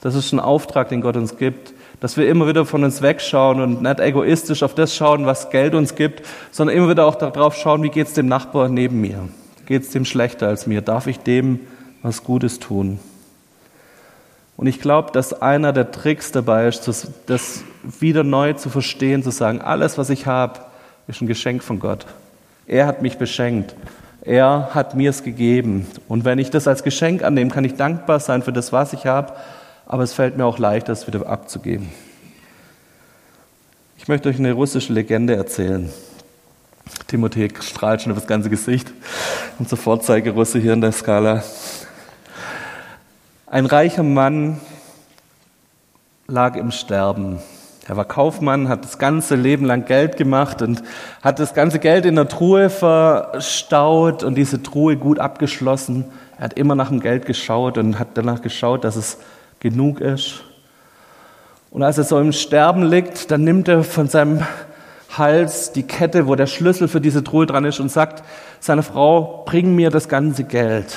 Das 0.00 0.14
ist 0.14 0.32
ein 0.32 0.40
Auftrag, 0.40 0.88
den 0.88 1.02
Gott 1.02 1.16
uns 1.16 1.36
gibt, 1.36 1.74
dass 2.00 2.16
wir 2.16 2.28
immer 2.28 2.48
wieder 2.48 2.64
von 2.64 2.82
uns 2.82 3.02
wegschauen 3.02 3.60
und 3.60 3.82
nicht 3.82 4.00
egoistisch 4.00 4.62
auf 4.62 4.74
das 4.74 4.96
schauen, 4.96 5.26
was 5.26 5.50
Geld 5.50 5.74
uns 5.74 5.94
gibt, 5.94 6.26
sondern 6.50 6.76
immer 6.76 6.88
wieder 6.88 7.06
auch 7.06 7.14
darauf 7.14 7.54
schauen, 7.54 7.82
wie 7.82 7.90
geht 7.90 8.08
es 8.08 8.14
dem 8.14 8.26
Nachbar 8.26 8.68
neben 8.68 9.00
mir? 9.00 9.28
Geht 9.66 9.82
es 9.82 9.90
dem 9.90 10.04
schlechter 10.04 10.48
als 10.48 10.66
mir? 10.66 10.80
Darf 10.80 11.06
ich 11.06 11.18
dem 11.20 11.60
was 12.02 12.24
Gutes 12.24 12.58
tun? 12.58 12.98
Und 14.56 14.66
ich 14.66 14.80
glaube, 14.80 15.12
dass 15.12 15.40
einer 15.40 15.72
der 15.72 15.90
Tricks 15.90 16.32
dabei 16.32 16.68
ist, 16.68 16.86
das 17.26 17.64
wieder 17.82 18.24
neu 18.24 18.54
zu 18.54 18.68
verstehen, 18.68 19.22
zu 19.22 19.30
sagen, 19.30 19.60
alles, 19.60 19.96
was 19.96 20.10
ich 20.10 20.26
habe, 20.26 20.60
ist 21.06 21.22
ein 21.22 21.26
Geschenk 21.26 21.62
von 21.62 21.80
Gott. 21.80 22.06
Er 22.66 22.86
hat 22.86 23.00
mich 23.00 23.16
beschenkt. 23.16 23.74
Er 24.22 24.70
hat 24.74 24.94
mir 24.94 25.10
es 25.10 25.22
gegeben. 25.22 25.86
Und 26.08 26.24
wenn 26.24 26.38
ich 26.38 26.50
das 26.50 26.68
als 26.68 26.82
Geschenk 26.82 27.24
annehme, 27.24 27.50
kann 27.50 27.64
ich 27.64 27.76
dankbar 27.76 28.20
sein 28.20 28.42
für 28.42 28.52
das, 28.52 28.72
was 28.72 28.92
ich 28.92 29.06
habe, 29.06 29.32
aber 29.90 30.04
es 30.04 30.12
fällt 30.12 30.36
mir 30.36 30.44
auch 30.44 30.60
leicht, 30.60 30.88
das 30.88 31.08
wieder 31.08 31.26
abzugeben. 31.26 31.88
Ich 33.98 34.06
möchte 34.06 34.28
euch 34.28 34.38
eine 34.38 34.52
russische 34.52 34.92
Legende 34.92 35.34
erzählen. 35.34 35.90
Timothée 37.08 37.50
strahlt 37.60 38.00
schon 38.00 38.12
über 38.12 38.20
das 38.20 38.28
ganze 38.28 38.50
Gesicht. 38.50 38.92
Unser 39.58 39.76
Vorzeigerusse 39.76 40.60
hier 40.60 40.74
in 40.74 40.80
der 40.80 40.92
Skala. 40.92 41.42
Ein 43.48 43.66
reicher 43.66 44.04
Mann 44.04 44.60
lag 46.28 46.54
im 46.54 46.70
Sterben. 46.70 47.40
Er 47.88 47.96
war 47.96 48.04
Kaufmann, 48.04 48.68
hat 48.68 48.84
das 48.84 48.96
ganze 48.96 49.34
Leben 49.34 49.64
lang 49.64 49.86
Geld 49.86 50.16
gemacht 50.16 50.62
und 50.62 50.84
hat 51.20 51.40
das 51.40 51.52
ganze 51.52 51.80
Geld 51.80 52.06
in 52.06 52.14
der 52.14 52.28
Truhe 52.28 52.70
verstaut 52.70 54.22
und 54.22 54.36
diese 54.36 54.62
Truhe 54.62 54.96
gut 54.96 55.18
abgeschlossen. 55.18 56.04
Er 56.38 56.44
hat 56.44 56.52
immer 56.52 56.76
nach 56.76 56.90
dem 56.90 57.00
Geld 57.00 57.26
geschaut 57.26 57.76
und 57.76 57.98
hat 57.98 58.10
danach 58.14 58.40
geschaut, 58.40 58.84
dass 58.84 58.94
es 58.94 59.18
genug 59.60 60.00
ist. 60.00 60.42
Und 61.70 61.82
als 61.82 61.98
er 61.98 62.04
so 62.04 62.18
im 62.18 62.32
Sterben 62.32 62.82
liegt, 62.82 63.30
dann 63.30 63.44
nimmt 63.44 63.68
er 63.68 63.84
von 63.84 64.08
seinem 64.08 64.42
Hals 65.16 65.72
die 65.72 65.82
Kette, 65.82 66.26
wo 66.26 66.34
der 66.34 66.46
Schlüssel 66.46 66.88
für 66.88 67.00
diese 67.00 67.22
Truhe 67.22 67.46
dran 67.46 67.64
ist 67.64 67.80
und 67.80 67.90
sagt 67.90 68.24
seiner 68.60 68.82
Frau, 68.82 69.44
bring 69.46 69.74
mir 69.74 69.90
das 69.90 70.08
ganze 70.08 70.44
Geld. 70.44 70.96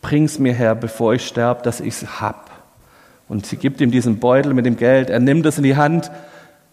Bring's 0.00 0.38
mir 0.38 0.52
her, 0.52 0.74
bevor 0.74 1.14
ich 1.14 1.26
sterbe, 1.26 1.62
dass 1.62 1.80
ich's 1.80 2.20
hab. 2.20 2.50
Und 3.28 3.46
sie 3.46 3.56
gibt 3.56 3.80
ihm 3.80 3.90
diesen 3.90 4.18
Beutel 4.18 4.52
mit 4.54 4.66
dem 4.66 4.76
Geld. 4.76 5.08
Er 5.08 5.20
nimmt 5.20 5.46
es 5.46 5.56
in 5.56 5.64
die 5.64 5.76
Hand, 5.76 6.10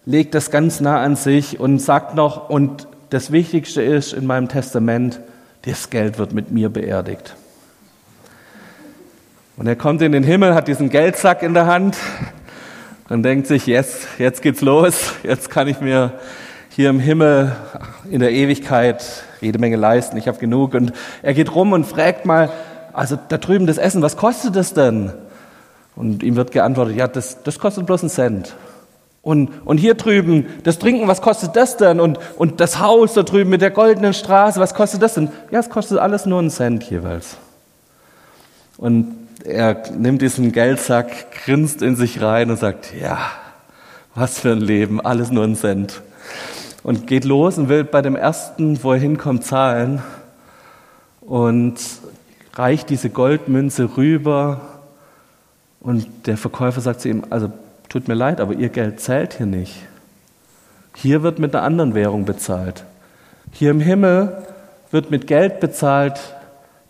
legt 0.06 0.36
das 0.36 0.52
ganz 0.52 0.82
nah 0.82 1.02
an 1.02 1.16
sich 1.16 1.60
und 1.60 1.80
sagt 1.80 2.16
noch, 2.16 2.50
und 2.50 2.88
das 3.10 3.32
Wichtigste 3.32 3.82
ist 3.82 4.14
in 4.14 4.26
meinem 4.26 4.50
Testament, 4.50 5.22
das 5.64 5.90
Geld 5.90 6.18
wird 6.18 6.34
mit 6.34 6.52
mir 6.52 6.70
beerdigt. 6.70 7.36
Und 9.58 9.68
er 9.68 9.76
kommt 9.76 10.02
in 10.02 10.12
den 10.12 10.24
Himmel, 10.24 10.56
hat 10.56 10.68
diesen 10.68 10.90
Geldsack 10.90 11.44
in 11.44 11.54
der 11.54 11.68
Hand 11.68 11.98
und 13.10 13.24
denkt 13.24 13.48
sich, 13.48 13.68
jetzt, 13.68 14.08
jetzt 14.18 14.42
geht's 14.42 14.62
los, 14.62 15.14
jetzt 15.24 15.50
kann 15.50 15.68
ich 15.68 15.82
mir 15.82 16.14
hier 16.70 16.90
im 16.90 17.00
Himmel 17.00 17.56
in 18.10 18.22
der 18.22 18.32
Ewigkeit 18.32 19.04
jede 19.42 19.60
Menge 19.60 19.76
leisten, 19.76 20.16
ich 20.18 20.28
habe 20.28 20.38
genug. 20.38 20.74
Und 20.74 20.94
er 21.22 21.34
geht 21.34 21.54
rum 21.54 21.74
und 21.74 21.86
fragt 21.86 22.26
mal, 22.26 22.50
also 22.94 23.18
da 23.28 23.38
drüben 23.38 23.68
das 23.68 23.78
Essen, 23.78 24.02
was 24.02 24.16
kostet 24.16 24.56
das 24.56 24.74
denn? 24.74 25.12
Und 25.96 26.24
ihm 26.24 26.38
wird 26.38 26.52
geantwortet, 26.52 26.96
ja, 26.96 27.08
das, 27.08 27.44
das 27.44 27.60
kostet 27.60 27.86
bloß 27.86 28.04
einen 28.04 28.10
Cent. 28.10 28.56
Und, 29.22 29.52
und 29.66 29.78
hier 29.78 29.96
drüben, 29.96 30.48
das 30.64 30.80
Trinken, 30.80 31.08
was 31.08 31.22
kostet 31.22 31.56
das 31.56 31.78
denn? 31.78 32.00
Und, 32.00 32.20
und 32.38 32.60
das 32.62 32.80
Haus 32.80 33.14
da 33.14 33.24
drüben 33.24 33.50
mit 33.50 33.62
der 33.62 33.70
goldenen 33.70 34.14
Straße, 34.14 34.60
was 34.60 34.74
kostet 34.74 35.02
das 35.02 35.16
denn? 35.16 35.30
Ja, 35.52 35.60
es 35.60 35.70
kostet 35.70 36.00
alles 36.00 36.26
nur 36.26 36.40
einen 36.40 36.50
Cent 36.50 36.90
jeweils. 36.90 37.38
Und 38.78 39.21
er 39.46 39.92
nimmt 39.92 40.22
diesen 40.22 40.52
Geldsack, 40.52 41.32
grinst 41.46 41.82
in 41.82 41.96
sich 41.96 42.22
rein 42.22 42.50
und 42.50 42.58
sagt, 42.58 42.94
ja, 43.00 43.20
was 44.16 44.40
für 44.40 44.52
ein 44.52 44.62
Leben, 44.62 45.02
alles 45.02 45.32
nur 45.32 45.44
ein 45.44 45.56
Cent. 45.56 46.02
Und 46.84 47.08
geht 47.08 47.26
los 47.26 47.58
und 47.58 47.70
will 47.70 47.84
bei 47.84 48.02
dem 48.02 48.16
ersten, 48.16 48.84
wo 48.84 48.94
er 48.94 49.00
hinkommt, 49.00 49.46
zahlen 49.46 50.02
und 51.22 51.76
reicht 52.54 52.90
diese 52.90 53.10
Goldmünze 53.10 53.98
rüber 53.98 54.62
Und 55.80 56.28
der 56.28 56.38
Verkäufer 56.38 56.82
sagt 56.82 57.02
zu 57.02 57.10
ihm, 57.10 57.24
also 57.30 57.52
tut 57.90 58.08
mir 58.08 58.14
leid, 58.14 58.40
aber 58.40 58.54
Ihr 58.54 58.70
Geld 58.70 59.00
zählt 59.00 59.34
hier 59.34 59.48
nicht. 59.48 59.76
Hier 60.96 61.24
wird 61.24 61.40
mit 61.40 61.56
einer 61.56 61.64
anderen 61.64 61.96
Währung 61.96 62.26
bezahlt. 62.26 62.84
Hier 63.52 63.72
im 63.72 63.80
Himmel 63.80 64.46
wird 64.92 65.10
mit 65.10 65.26
Geld 65.26 65.60
bezahlt, 65.60 66.20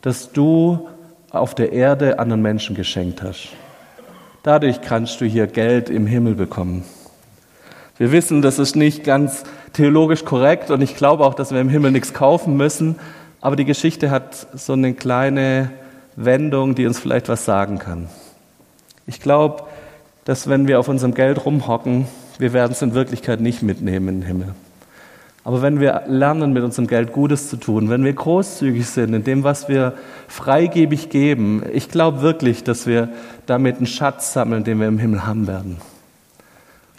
das 0.01 0.31
du 0.31 0.89
auf 1.31 1.55
der 1.55 1.71
Erde 1.71 2.19
anderen 2.19 2.41
Menschen 2.41 2.75
geschenkt 2.75 3.21
hast. 3.21 3.49
Dadurch 4.43 4.81
kannst 4.81 5.21
du 5.21 5.25
hier 5.25 5.47
Geld 5.47 5.89
im 5.89 6.07
Himmel 6.07 6.35
bekommen. 6.35 6.83
Wir 7.97 8.11
wissen, 8.11 8.41
das 8.41 8.57
ist 8.57 8.75
nicht 8.75 9.03
ganz 9.03 9.43
theologisch 9.73 10.25
korrekt 10.25 10.71
und 10.71 10.81
ich 10.81 10.95
glaube 10.95 11.25
auch, 11.25 11.35
dass 11.35 11.51
wir 11.51 11.61
im 11.61 11.69
Himmel 11.69 11.91
nichts 11.91 12.13
kaufen 12.13 12.57
müssen, 12.57 12.95
aber 13.39 13.55
die 13.55 13.65
Geschichte 13.65 14.09
hat 14.09 14.47
so 14.53 14.73
eine 14.73 14.93
kleine 14.93 15.71
Wendung, 16.15 16.75
die 16.75 16.85
uns 16.85 16.99
vielleicht 16.99 17.29
was 17.29 17.45
sagen 17.45 17.79
kann. 17.79 18.09
Ich 19.05 19.21
glaube, 19.21 19.63
dass 20.25 20.49
wenn 20.49 20.67
wir 20.67 20.79
auf 20.79 20.87
unserem 20.87 21.13
Geld 21.13 21.45
rumhocken, 21.45 22.07
wir 22.37 22.53
werden 22.53 22.71
es 22.71 22.81
in 22.81 22.93
Wirklichkeit 22.93 23.39
nicht 23.39 23.61
mitnehmen 23.61 24.21
den 24.21 24.27
Himmel. 24.27 24.55
Aber 25.43 25.63
wenn 25.63 25.79
wir 25.79 26.03
lernen, 26.05 26.53
mit 26.53 26.63
unserem 26.63 26.87
Geld 26.87 27.13
Gutes 27.13 27.49
zu 27.49 27.57
tun, 27.57 27.89
wenn 27.89 28.03
wir 28.03 28.13
großzügig 28.13 28.85
sind 28.87 29.13
in 29.13 29.23
dem, 29.23 29.43
was 29.43 29.67
wir 29.67 29.93
freigebig 30.27 31.09
geben, 31.09 31.63
ich 31.73 31.89
glaube 31.89 32.21
wirklich, 32.21 32.63
dass 32.63 32.85
wir 32.85 33.09
damit 33.47 33.77
einen 33.77 33.87
Schatz 33.87 34.33
sammeln, 34.33 34.63
den 34.63 34.79
wir 34.79 34.87
im 34.87 34.99
Himmel 34.99 35.25
haben 35.25 35.47
werden. 35.47 35.77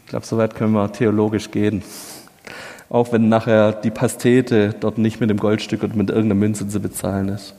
Ich 0.00 0.06
glaube, 0.08 0.26
so 0.26 0.38
weit 0.38 0.56
können 0.56 0.72
wir 0.72 0.90
theologisch 0.92 1.52
gehen. 1.52 1.82
Auch 2.90 3.12
wenn 3.12 3.28
nachher 3.28 3.72
die 3.72 3.90
Pastete 3.90 4.74
dort 4.78 4.98
nicht 4.98 5.20
mit 5.20 5.30
dem 5.30 5.38
Goldstück 5.38 5.84
und 5.84 5.96
mit 5.96 6.10
irgendeiner 6.10 6.34
Münze 6.34 6.68
zu 6.68 6.80
bezahlen 6.80 7.28
ist. 7.28 7.54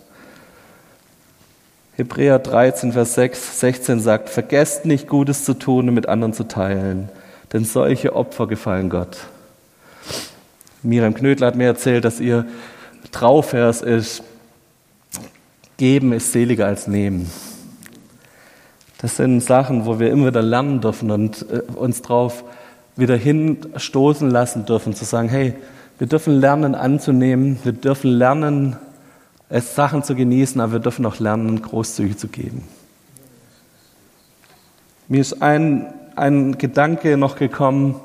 Hebräer 1.95 2.39
13, 2.39 2.91
Vers 2.91 3.13
6, 3.13 3.59
16 3.59 3.99
sagt, 3.99 4.29
vergesst 4.29 4.85
nicht 4.85 5.07
Gutes 5.07 5.45
zu 5.45 5.53
tun 5.53 5.87
und 5.87 5.95
mit 5.95 6.09
anderen 6.09 6.33
zu 6.33 6.47
teilen, 6.47 7.09
denn 7.53 7.65
solche 7.65 8.15
Opfer 8.15 8.47
gefallen 8.47 8.89
Gott. 8.89 9.17
Miriam 10.83 11.13
Knödler 11.13 11.47
hat 11.47 11.55
mir 11.55 11.67
erzählt, 11.67 12.03
dass 12.03 12.19
ihr 12.19 12.45
Trauvers 13.11 13.81
ist, 13.81 14.23
geben 15.77 16.11
ist 16.13 16.31
seliger 16.31 16.67
als 16.67 16.87
nehmen. 16.87 17.29
Das 18.97 19.17
sind 19.17 19.41
Sachen, 19.41 19.85
wo 19.85 19.99
wir 19.99 20.11
immer 20.11 20.27
wieder 20.27 20.41
lernen 20.41 20.81
dürfen 20.81 21.11
und 21.11 21.45
äh, 21.49 21.61
uns 21.75 22.01
darauf 22.01 22.43
wieder 22.95 23.15
hinstoßen 23.15 24.29
lassen 24.29 24.65
dürfen, 24.65 24.93
zu 24.93 25.05
sagen, 25.05 25.29
hey, 25.29 25.55
wir 25.97 26.07
dürfen 26.07 26.39
lernen 26.39 26.75
anzunehmen, 26.75 27.59
wir 27.63 27.73
dürfen 27.73 28.11
lernen, 28.11 28.77
es 29.49 29.75
Sachen 29.75 30.03
zu 30.03 30.15
genießen, 30.15 30.59
aber 30.61 30.73
wir 30.73 30.79
dürfen 30.79 31.05
auch 31.05 31.19
lernen, 31.19 31.61
großzügig 31.61 32.17
zu 32.17 32.27
geben. 32.27 32.63
Mir 35.07 35.21
ist 35.21 35.41
ein, 35.41 35.93
ein 36.15 36.57
Gedanke 36.57 37.17
noch 37.17 37.35
gekommen, 37.35 37.95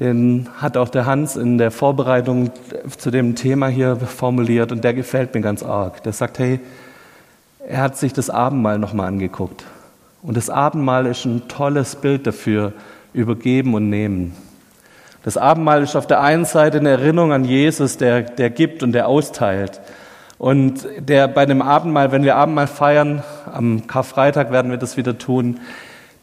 den 0.00 0.48
hat 0.56 0.76
auch 0.76 0.88
der 0.88 1.06
Hans 1.06 1.36
in 1.36 1.56
der 1.56 1.70
Vorbereitung 1.70 2.50
zu 2.98 3.10
dem 3.10 3.36
Thema 3.36 3.68
hier 3.68 3.96
formuliert 3.96 4.72
und 4.72 4.82
der 4.82 4.92
gefällt 4.92 5.34
mir 5.34 5.40
ganz 5.40 5.62
arg. 5.62 6.02
Der 6.02 6.12
sagt, 6.12 6.38
hey, 6.38 6.58
er 7.66 7.80
hat 7.80 7.96
sich 7.96 8.12
das 8.12 8.28
Abendmahl 8.28 8.78
nochmal 8.78 9.06
angeguckt. 9.08 9.64
Und 10.22 10.36
das 10.36 10.50
Abendmahl 10.50 11.06
ist 11.06 11.24
ein 11.24 11.48
tolles 11.48 11.96
Bild 11.96 12.26
dafür, 12.26 12.72
übergeben 13.12 13.74
und 13.74 13.88
nehmen. 13.88 14.34
Das 15.22 15.36
Abendmahl 15.36 15.82
ist 15.82 15.96
auf 15.96 16.06
der 16.06 16.20
einen 16.20 16.44
Seite 16.44 16.78
eine 16.78 16.90
Erinnerung 16.90 17.32
an 17.32 17.44
Jesus, 17.44 17.96
der, 17.96 18.22
der 18.22 18.50
gibt 18.50 18.82
und 18.82 18.92
der 18.92 19.08
austeilt. 19.08 19.80
Und 20.38 20.86
der 20.98 21.28
bei 21.28 21.46
dem 21.46 21.62
Abendmahl, 21.62 22.10
wenn 22.10 22.24
wir 22.24 22.36
Abendmahl 22.36 22.66
feiern, 22.66 23.22
am 23.50 23.86
Karfreitag 23.86 24.50
werden 24.50 24.70
wir 24.70 24.78
das 24.78 24.96
wieder 24.96 25.16
tun, 25.16 25.60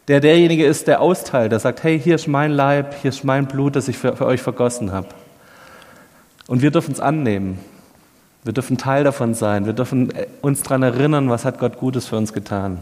der 0.08 0.20
derjenige 0.20 0.66
ist, 0.66 0.88
der 0.88 1.00
austeilt, 1.00 1.52
der 1.52 1.60
sagt, 1.60 1.82
hey, 1.82 1.98
hier 1.98 2.16
ist 2.16 2.26
mein 2.26 2.50
Leib, 2.50 2.94
hier 3.00 3.10
ist 3.10 3.24
mein 3.24 3.46
Blut, 3.46 3.76
das 3.76 3.88
ich 3.88 3.98
für, 3.98 4.16
für 4.16 4.26
euch 4.26 4.42
vergossen 4.42 4.92
habe. 4.92 5.08
Und 6.48 6.62
wir 6.62 6.70
dürfen 6.70 6.92
es 6.92 7.00
annehmen. 7.00 7.58
Wir 8.44 8.52
dürfen 8.52 8.76
Teil 8.76 9.04
davon 9.04 9.34
sein. 9.34 9.66
Wir 9.66 9.72
dürfen 9.72 10.10
äh, 10.10 10.26
uns 10.40 10.62
daran 10.62 10.82
erinnern, 10.82 11.30
was 11.30 11.44
hat 11.44 11.58
Gott 11.60 11.78
Gutes 11.78 12.06
für 12.08 12.16
uns 12.16 12.32
getan. 12.32 12.78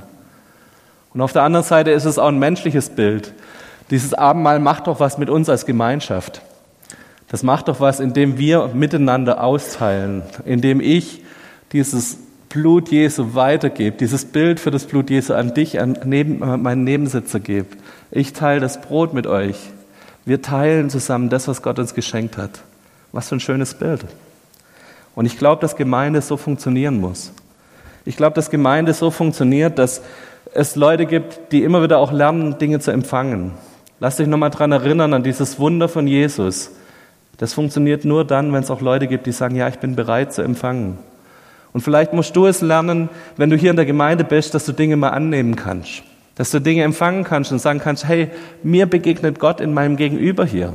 Und 1.13 1.21
auf 1.21 1.33
der 1.33 1.43
anderen 1.43 1.67
Seite 1.67 1.91
ist 1.91 2.07
es 2.07 2.19
auch 2.19 2.29
ein 2.29 2.39
menschliches 2.39 2.91
Bild. 2.91 3.35
Dieses 3.91 4.15
Abendmahl 4.15 4.61
macht 4.61 4.87
doch 4.87 5.01
was 5.01 5.19
mit 5.19 5.29
uns 5.29 5.49
als 5.49 5.67
Gemeinschaft. 5.67 6.41
Das 7.29 7.43
macht 7.43 7.69
doch 7.69 7.81
was, 7.81 8.01
indem 8.01 8.39
wir 8.39 8.69
miteinander 8.69 9.43
austeilen, 9.43 10.23
indem 10.45 10.81
ich 10.81 11.23
dieses 11.73 12.19
Blut 12.51 12.91
Jesu 12.91 13.35
weitergebe, 13.35 13.97
dieses 13.97 14.25
Bild 14.25 14.59
für 14.59 14.73
das 14.73 14.85
Blut 14.85 15.09
Jesu 15.09 15.35
an 15.35 15.55
dich, 15.55 15.81
an 15.81 15.97
neben, 16.05 16.41
meinen 16.41 16.83
Nebensitzer 16.83 17.39
gebe. 17.39 17.69
Ich 18.11 18.33
teile 18.33 18.61
das 18.61 18.81
Brot 18.81 19.15
mit 19.15 19.29
euch. 19.29 19.71
Wir 20.25 20.43
teilen 20.43 20.91
zusammen 20.91 21.29
das, 21.29 21.47
was 21.47 21.63
Gott 21.63 21.79
uns 21.79 21.95
geschenkt 21.95 22.37
hat. 22.37 22.63
Was 23.13 23.29
für 23.29 23.37
ein 23.37 23.41
schönes 23.41 23.75
Bild. 23.75 24.05
Und 25.15 25.27
ich 25.27 25.39
glaube, 25.39 25.63
dass 25.63 25.77
Gemeinde 25.77 26.23
so 26.23 26.37
funktionieren 26.37 27.01
muss. 27.01 27.33
Ich 28.05 28.17
glaube, 28.17 28.35
dass 28.35 28.51
Gemeinde 28.51 28.95
so 28.95 29.13
funktioniert, 29.13 29.79
dass 29.79 30.03
es 30.53 30.75
Leute 30.75 31.07
gibt, 31.07 31.53
die 31.53 31.63
immer 31.63 31.85
wieder 31.85 31.99
auch 31.99 32.11
lernen, 32.11 32.59
Dinge 32.59 32.81
zu 32.81 32.91
empfangen. 32.91 33.53
Lass 34.01 34.17
dich 34.17 34.27
nochmal 34.27 34.51
dran 34.51 34.73
erinnern 34.73 35.15
an 35.15 35.23
dieses 35.23 35.61
Wunder 35.61 35.89
von 35.89 36.09
Jesus. 36.09 36.73
Das 37.39 37.53
funktioniert 37.53 38.05
nur 38.05 38.25
dann, 38.25 38.53
wenn 38.53 38.65
es 38.65 38.73
auch 38.73 38.81
Leute 38.81 39.07
gibt, 39.07 39.27
die 39.27 39.33
sagen, 39.33 39.55
ja, 39.55 39.69
ich 39.69 39.79
bin 39.79 39.95
bereit 39.95 40.33
zu 40.33 40.43
empfangen. 40.43 40.99
Und 41.73 41.83
vielleicht 41.83 42.13
musst 42.13 42.35
du 42.35 42.47
es 42.47 42.61
lernen, 42.61 43.09
wenn 43.37 43.51
du 43.51 43.57
hier 43.57 43.71
in 43.71 43.77
der 43.77 43.87
Gemeinde 43.87 44.25
bist, 44.25 44.55
dass 44.55 44.65
du 44.65 44.73
Dinge 44.73 44.97
mal 44.97 45.11
annehmen 45.11 45.57
kannst. 45.57 46.03
Dass 46.35 46.51
du 46.51 46.61
Dinge 46.61 46.83
empfangen 46.83 47.25
kannst 47.25 47.53
und 47.53 47.61
sagen 47.61 47.79
kannst, 47.79 48.07
hey, 48.07 48.29
mir 48.63 48.87
begegnet 48.87 49.39
Gott 49.39 49.61
in 49.61 49.73
meinem 49.73 49.97
Gegenüber 49.97 50.45
hier. 50.45 50.73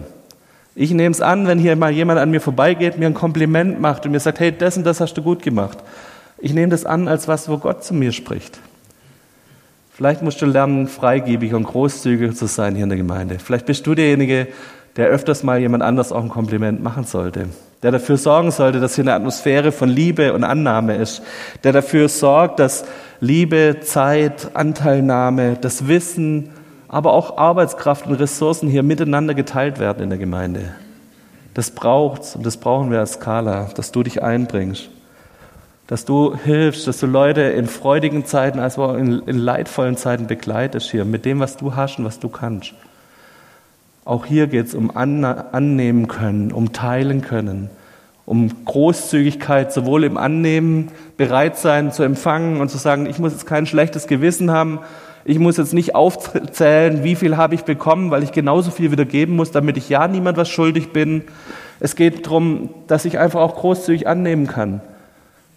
Ich 0.75 0.91
nehme 0.91 1.11
es 1.11 1.21
an, 1.21 1.47
wenn 1.47 1.57
hier 1.57 1.75
mal 1.75 1.91
jemand 1.91 2.19
an 2.19 2.31
mir 2.31 2.41
vorbeigeht, 2.41 2.97
mir 2.97 3.07
ein 3.07 3.13
Kompliment 3.13 3.79
macht 3.79 4.05
und 4.05 4.11
mir 4.11 4.19
sagt, 4.19 4.39
hey, 4.39 4.51
das 4.51 4.77
und 4.77 4.85
das 4.85 4.99
hast 4.99 5.13
du 5.15 5.21
gut 5.21 5.41
gemacht. 5.41 5.77
Ich 6.37 6.53
nehme 6.53 6.69
das 6.69 6.85
an 6.85 7.07
als 7.07 7.27
was, 7.27 7.47
wo 7.49 7.57
Gott 7.57 7.83
zu 7.83 7.93
mir 7.93 8.11
spricht. 8.11 8.59
Vielleicht 9.93 10.21
musst 10.21 10.41
du 10.41 10.45
lernen, 10.45 10.89
freigebig 10.89 11.53
und 11.53 11.63
großzügig 11.63 12.35
zu 12.35 12.47
sein 12.47 12.75
hier 12.75 12.83
in 12.83 12.89
der 12.89 12.97
Gemeinde. 12.97 13.39
Vielleicht 13.39 13.65
bist 13.65 13.87
du 13.87 13.95
derjenige, 13.95 14.47
der 14.97 15.07
öfters 15.07 15.43
mal 15.43 15.59
jemand 15.59 15.83
anders 15.83 16.11
auch 16.11 16.23
ein 16.23 16.29
Kompliment 16.29 16.81
machen 16.81 17.03
sollte 17.03 17.47
der 17.85 17.91
dafür 17.91 18.17
sorgen 18.17 18.49
sollte, 18.49 18.79
dass 18.79 18.95
hier 18.95 19.03
eine 19.03 19.13
Atmosphäre 19.13 19.71
von 19.71 19.89
Liebe 19.89 20.33
und 20.33 20.43
Annahme 20.43 20.95
ist, 20.95 21.21
der 21.63 21.71
dafür 21.71 22.09
sorgt, 22.09 22.59
dass 22.59 22.83
Liebe, 23.19 23.77
Zeit, 23.81 24.55
Anteilnahme, 24.55 25.55
das 25.61 25.87
Wissen, 25.87 26.49
aber 26.87 27.13
auch 27.13 27.37
Arbeitskraft 27.37 28.07
und 28.07 28.15
Ressourcen 28.15 28.69
hier 28.69 28.81
miteinander 28.81 29.35
geteilt 29.35 29.77
werden 29.77 30.01
in 30.01 30.09
der 30.09 30.17
Gemeinde. 30.17 30.73
Das 31.53 31.69
braucht's 31.69 32.35
und 32.35 32.43
das 32.43 32.57
brauchen 32.57 32.89
wir 32.89 33.01
als 33.01 33.13
Skala, 33.13 33.69
dass 33.75 33.91
du 33.91 34.01
dich 34.01 34.23
einbringst, 34.23 34.89
dass 35.85 36.05
du 36.05 36.35
hilfst, 36.35 36.87
dass 36.87 36.99
du 36.99 37.05
Leute 37.05 37.41
in 37.41 37.67
freudigen 37.67 38.25
Zeiten, 38.25 38.57
als 38.57 38.79
auch 38.79 38.95
in, 38.95 39.19
in 39.27 39.37
leidvollen 39.37 39.95
Zeiten 39.95 40.25
begleitest 40.25 40.89
hier 40.89 41.05
mit 41.05 41.23
dem, 41.23 41.39
was 41.39 41.55
du 41.55 41.75
hast 41.75 41.99
und 41.99 42.05
was 42.05 42.17
du 42.17 42.29
kannst. 42.29 42.73
Auch 44.05 44.27
hier 44.27 44.45
geht 44.45 44.67
es 44.67 44.75
um 44.75 44.95
annehmen 44.95 46.07
können, 46.07 46.51
um 46.51 46.71
teilen 46.73 47.21
können, 47.21 47.71
um 48.27 48.51
Großzügigkeit, 48.63 49.73
sowohl 49.73 50.03
im 50.03 50.17
Annehmen, 50.17 50.89
bereit 51.17 51.57
sein 51.57 51.91
zu 51.91 52.03
empfangen 52.03 52.61
und 52.61 52.69
zu 52.69 52.77
sagen, 52.77 53.07
ich 53.07 53.17
muss 53.17 53.33
jetzt 53.33 53.47
kein 53.47 53.65
schlechtes 53.65 54.05
Gewissen 54.05 54.51
haben, 54.51 54.79
ich 55.27 55.39
muss 55.39 55.57
jetzt 55.57 55.73
nicht 55.73 55.95
aufzählen, 55.95 57.03
wie 57.03 57.15
viel 57.15 57.35
habe 57.35 57.55
ich 57.55 57.63
bekommen, 57.63 58.11
weil 58.11 58.21
ich 58.21 58.31
genauso 58.31 58.69
viel 58.69 58.91
wieder 58.91 59.05
geben 59.05 59.35
muss, 59.35 59.49
damit 59.49 59.75
ich 59.75 59.89
ja 59.89 60.07
niemand 60.07 60.37
was 60.37 60.49
schuldig 60.49 60.93
bin. 60.93 61.23
Es 61.79 61.95
geht 61.95 62.27
darum, 62.27 62.69
dass 62.85 63.05
ich 63.05 63.17
einfach 63.17 63.41
auch 63.41 63.55
großzügig 63.55 64.07
annehmen 64.07 64.45
kann. 64.45 64.81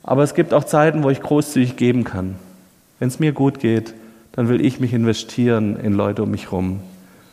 Aber 0.03 0.23
es 0.23 0.33
gibt 0.33 0.55
auch 0.55 0.65
Zeiten, 0.65 1.03
wo 1.03 1.11
ich 1.11 1.21
großzügig 1.21 1.77
geben 1.77 2.05
kann. 2.05 2.37
Wenn 2.99 3.09
es 3.09 3.21
mir 3.21 3.33
gut 3.33 3.61
geht, 3.61 3.93
dann 4.33 4.49
will 4.49 4.65
ich 4.65 4.81
mich 4.81 4.95
investieren 4.95 5.77
in 5.77 5.93
Leute 5.93 6.23
um 6.23 6.31
mich 6.31 6.45
herum. 6.45 6.81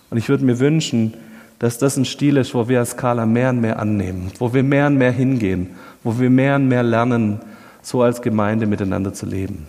Und 0.09 0.17
ich 0.17 0.29
würde 0.29 0.45
mir 0.45 0.59
wünschen, 0.59 1.13
dass 1.59 1.77
das 1.77 1.97
ein 1.97 2.05
Stil 2.05 2.37
ist, 2.37 2.53
wo 2.53 2.67
wir 2.67 2.79
als 2.79 2.91
Skala 2.91 3.25
mehr 3.25 3.49
und 3.49 3.61
mehr 3.61 3.79
annehmen, 3.79 4.31
wo 4.39 4.53
wir 4.53 4.63
mehr 4.63 4.87
und 4.87 4.97
mehr 4.97 5.11
hingehen, 5.11 5.75
wo 6.03 6.19
wir 6.19 6.29
mehr 6.29 6.55
und 6.55 6.67
mehr 6.67 6.83
lernen, 6.83 7.39
so 7.81 8.01
als 8.01 8.21
Gemeinde 8.21 8.65
miteinander 8.65 9.13
zu 9.13 9.25
leben. 9.25 9.67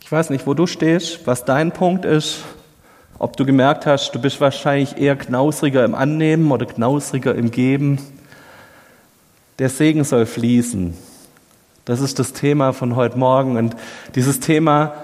Ich 0.00 0.10
weiß 0.10 0.30
nicht, 0.30 0.46
wo 0.46 0.54
du 0.54 0.66
stehst, 0.66 1.26
was 1.26 1.44
dein 1.44 1.72
Punkt 1.72 2.04
ist, 2.04 2.44
ob 3.18 3.36
du 3.36 3.44
gemerkt 3.44 3.84
hast, 3.84 4.12
du 4.12 4.20
bist 4.20 4.40
wahrscheinlich 4.40 4.96
eher 4.96 5.16
knausriger 5.16 5.84
im 5.84 5.94
Annehmen 5.94 6.52
oder 6.52 6.66
knausriger 6.66 7.34
im 7.34 7.50
Geben. 7.50 7.98
Der 9.58 9.68
Segen 9.68 10.04
soll 10.04 10.24
fließen. 10.24 10.94
Das 11.84 12.00
ist 12.00 12.18
das 12.18 12.32
Thema 12.32 12.72
von 12.72 12.94
heute 12.94 13.18
Morgen. 13.18 13.56
Und 13.56 13.74
dieses 14.14 14.40
Thema 14.40 14.94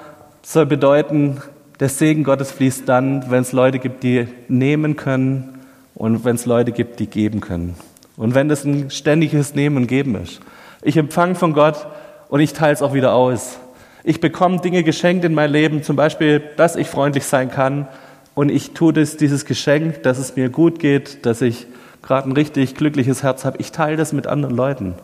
soll 0.42 0.66
bedeuten, 0.66 1.42
der 1.80 1.88
Segen 1.88 2.24
Gottes 2.24 2.52
fließt 2.52 2.88
dann, 2.88 3.30
wenn 3.30 3.42
es 3.42 3.52
Leute 3.52 3.78
gibt, 3.78 4.02
die 4.02 4.28
nehmen 4.48 4.96
können 4.96 5.60
und 5.94 6.24
wenn 6.24 6.36
es 6.36 6.46
Leute 6.46 6.72
gibt, 6.72 7.00
die 7.00 7.06
geben 7.06 7.40
können. 7.40 7.74
Und 8.16 8.34
wenn 8.34 8.48
das 8.48 8.64
ein 8.64 8.90
ständiges 8.90 9.54
Nehmen 9.54 9.76
und 9.76 9.86
Geben 9.86 10.14
ist. 10.14 10.40
Ich 10.82 10.96
empfange 10.96 11.34
von 11.34 11.52
Gott 11.52 11.86
und 12.28 12.40
ich 12.40 12.52
teile 12.52 12.74
es 12.74 12.82
auch 12.82 12.94
wieder 12.94 13.14
aus. 13.14 13.58
Ich 14.04 14.20
bekomme 14.20 14.60
Dinge 14.60 14.84
geschenkt 14.84 15.24
in 15.24 15.34
mein 15.34 15.50
Leben, 15.50 15.82
zum 15.82 15.96
Beispiel, 15.96 16.42
dass 16.56 16.76
ich 16.76 16.88
freundlich 16.88 17.24
sein 17.24 17.50
kann 17.50 17.88
und 18.34 18.50
ich 18.50 18.72
tue 18.72 18.92
das, 18.92 19.16
dieses 19.16 19.44
Geschenk, 19.44 20.02
dass 20.02 20.18
es 20.18 20.36
mir 20.36 20.50
gut 20.50 20.78
geht, 20.78 21.24
dass 21.24 21.40
ich 21.40 21.66
gerade 22.02 22.28
ein 22.28 22.32
richtig 22.32 22.74
glückliches 22.74 23.22
Herz 23.22 23.44
habe. 23.44 23.58
Ich 23.58 23.72
teile 23.72 23.96
das 23.96 24.12
mit 24.12 24.26
anderen 24.26 24.54
Leuten 24.54 24.94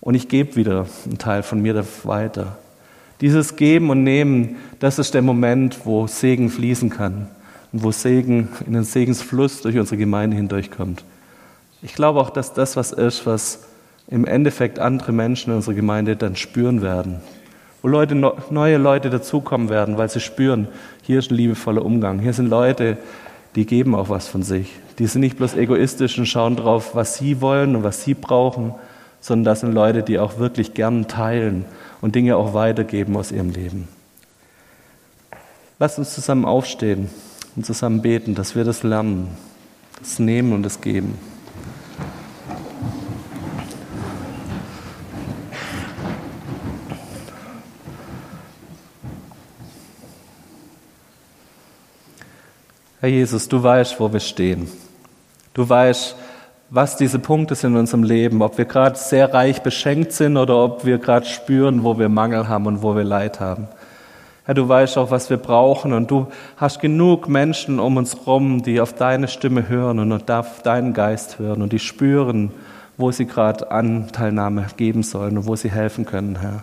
und 0.00 0.14
ich 0.14 0.28
gebe 0.28 0.56
wieder 0.56 0.86
einen 1.04 1.18
Teil 1.18 1.42
von 1.42 1.60
mir 1.60 1.84
weiter. 2.04 2.56
Dieses 3.20 3.54
Geben 3.56 3.90
und 3.90 4.02
Nehmen, 4.02 4.56
das 4.80 4.98
ist 4.98 5.14
der 5.14 5.22
Moment, 5.22 5.80
wo 5.84 6.06
Segen 6.06 6.50
fließen 6.50 6.90
kann 6.90 7.28
und 7.72 7.84
wo 7.84 7.92
Segen 7.92 8.48
in 8.66 8.72
den 8.72 8.84
Segensfluss 8.84 9.62
durch 9.62 9.78
unsere 9.78 9.96
Gemeinde 9.96 10.36
hindurchkommt. 10.36 11.04
Ich 11.82 11.94
glaube 11.94 12.20
auch, 12.20 12.30
dass 12.30 12.54
das 12.54 12.76
was 12.76 12.92
ist, 12.92 13.24
was 13.24 13.66
im 14.08 14.26
Endeffekt 14.26 14.78
andere 14.80 15.12
Menschen 15.12 15.50
in 15.50 15.56
unserer 15.56 15.74
Gemeinde 15.74 16.16
dann 16.16 16.34
spüren 16.34 16.82
werden. 16.82 17.20
Wo 17.82 17.88
Leute, 17.88 18.14
neue 18.50 18.78
Leute 18.78 19.10
dazukommen 19.10 19.68
werden, 19.68 19.96
weil 19.96 20.08
sie 20.08 20.20
spüren, 20.20 20.68
hier 21.02 21.20
ist 21.20 21.30
ein 21.30 21.36
liebevoller 21.36 21.84
Umgang. 21.84 22.18
Hier 22.18 22.32
sind 22.32 22.48
Leute, 22.48 22.96
die 23.54 23.66
geben 23.66 23.94
auch 23.94 24.08
was 24.08 24.26
von 24.26 24.42
sich. 24.42 24.72
Die 24.98 25.06
sind 25.06 25.20
nicht 25.20 25.36
bloß 25.36 25.54
egoistisch 25.54 26.18
und 26.18 26.26
schauen 26.26 26.56
drauf, 26.56 26.94
was 26.94 27.16
sie 27.16 27.40
wollen 27.40 27.76
und 27.76 27.84
was 27.84 28.02
sie 28.02 28.14
brauchen, 28.14 28.74
sondern 29.20 29.44
das 29.44 29.60
sind 29.60 29.72
Leute, 29.72 30.02
die 30.02 30.18
auch 30.18 30.38
wirklich 30.38 30.74
gern 30.74 31.06
teilen 31.06 31.64
und 32.04 32.14
Dinge 32.14 32.36
auch 32.36 32.52
weitergeben 32.52 33.16
aus 33.16 33.32
ihrem 33.32 33.48
Leben. 33.48 33.88
Lasst 35.78 35.98
uns 35.98 36.12
zusammen 36.12 36.44
aufstehen 36.44 37.08
und 37.56 37.64
zusammen 37.64 38.02
beten, 38.02 38.34
dass 38.34 38.54
wir 38.54 38.62
das 38.62 38.82
lernen, 38.82 39.34
das 40.00 40.18
Nehmen 40.18 40.52
und 40.52 40.64
das 40.64 40.82
Geben. 40.82 41.18
Herr 53.00 53.08
Jesus, 53.08 53.48
du 53.48 53.62
weißt, 53.62 53.98
wo 53.98 54.12
wir 54.12 54.20
stehen. 54.20 54.70
Du 55.54 55.66
weißt, 55.66 56.16
was 56.70 56.96
diese 56.96 57.18
Punkte 57.18 57.54
sind 57.54 57.72
in 57.72 57.78
unserem 57.78 58.02
Leben, 58.02 58.42
ob 58.42 58.58
wir 58.58 58.64
gerade 58.64 58.98
sehr 58.98 59.32
reich 59.32 59.62
beschenkt 59.62 60.12
sind 60.12 60.36
oder 60.36 60.56
ob 60.62 60.84
wir 60.84 60.98
gerade 60.98 61.26
spüren, 61.26 61.84
wo 61.84 61.98
wir 61.98 62.08
Mangel 62.08 62.48
haben 62.48 62.66
und 62.66 62.82
wo 62.82 62.96
wir 62.96 63.04
Leid 63.04 63.40
haben. 63.40 63.68
Herr, 64.46 64.54
du 64.54 64.68
weißt 64.68 64.98
auch, 64.98 65.10
was 65.10 65.30
wir 65.30 65.38
brauchen 65.38 65.92
und 65.94 66.10
du 66.10 66.26
hast 66.56 66.80
genug 66.80 67.28
Menschen 67.28 67.80
um 67.80 67.96
uns 67.96 68.14
herum, 68.14 68.62
die 68.62 68.80
auf 68.80 68.92
deine 68.92 69.28
Stimme 69.28 69.68
hören 69.68 69.98
und 70.00 70.30
auf 70.30 70.62
deinen 70.62 70.92
Geist 70.92 71.38
hören 71.38 71.62
und 71.62 71.72
die 71.72 71.78
spüren, 71.78 72.50
wo 72.98 73.10
sie 73.10 73.24
gerade 73.24 73.70
Anteilnahme 73.70 74.66
geben 74.76 75.02
sollen 75.02 75.38
und 75.38 75.46
wo 75.46 75.56
sie 75.56 75.70
helfen 75.70 76.04
können, 76.04 76.38
Herr. 76.40 76.62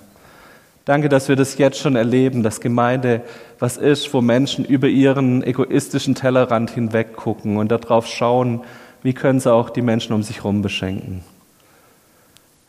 Danke, 0.86 1.10
dass 1.10 1.30
wir 1.30 1.36
das 1.36 1.58
jetzt 1.58 1.80
schon 1.80 1.96
erleben, 1.96 2.44
dass 2.44 2.60
Gemeinde 2.60 3.22
was 3.60 3.78
ist, 3.78 4.14
wo 4.14 4.22
Menschen 4.22 4.66
über 4.66 4.88
ihren 4.88 5.44
egoistischen 5.44 6.16
Tellerrand 6.16 6.72
hinweg 6.72 7.16
gucken 7.16 7.58
und 7.58 7.72
darauf 7.72 8.08
schauen, 8.08 8.62
wie 9.04 9.14
können 9.14 9.40
sie 9.40 9.52
auch 9.52 9.70
die 9.70 9.82
Menschen 9.82 10.14
um 10.14 10.24
sich 10.24 10.38
herum 10.38 10.62
beschenken. 10.62 11.24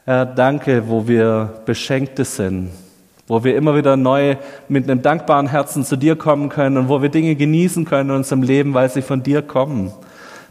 Herr, 0.05 0.27
danke, 0.27 0.89
wo 0.89 1.07
wir 1.07 1.61
Beschenkte 1.65 2.25
sind, 2.25 2.71
wo 3.29 3.45
wir 3.45 3.57
immer 3.57 3.77
wieder 3.77 3.97
neu 3.97 4.37
mit 4.69 4.91
einem 4.91 5.03
dankbaren 5.03 5.47
Herzen 5.47 5.85
zu 5.85 5.97
dir 5.97 6.17
kommen 6.17 6.49
können 6.49 6.77
und 6.77 6.89
wo 6.89 7.03
wir 7.03 7.09
Dinge 7.09 7.37
genießen 7.37 7.85
können 7.85 8.11
in 8.11 8.17
unserem 8.17 8.43
Leben, 8.43 8.75
weil 8.75 8.91
sie 8.91 9.03
von 9.03 9.23
dir 9.23 9.43
kommen. 9.43 9.93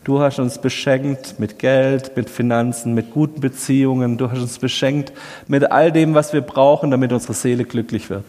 Du 0.04 0.20
hast 0.20 0.39
uns 0.39 0.58
beschenkt 0.58 1.36
mit 1.38 1.60
Geld, 1.60 2.15
mit 2.15 2.30
Finanzen, 2.30 2.96
mit 2.96 3.12
guten 3.12 3.39
Beziehungen. 3.39 4.17
Du 4.17 4.32
hast 4.32 4.39
uns 4.39 4.58
beschenkt 4.58 5.13
mit 5.48 5.72
all 5.72 5.91
dem, 5.91 6.15
was 6.15 6.34
wir 6.34 6.41
brauchen, 6.41 6.89
damit 6.89 7.13
unsere 7.13 7.34
Seele 7.34 7.65
glücklich 7.65 8.10
wird. 8.10 8.26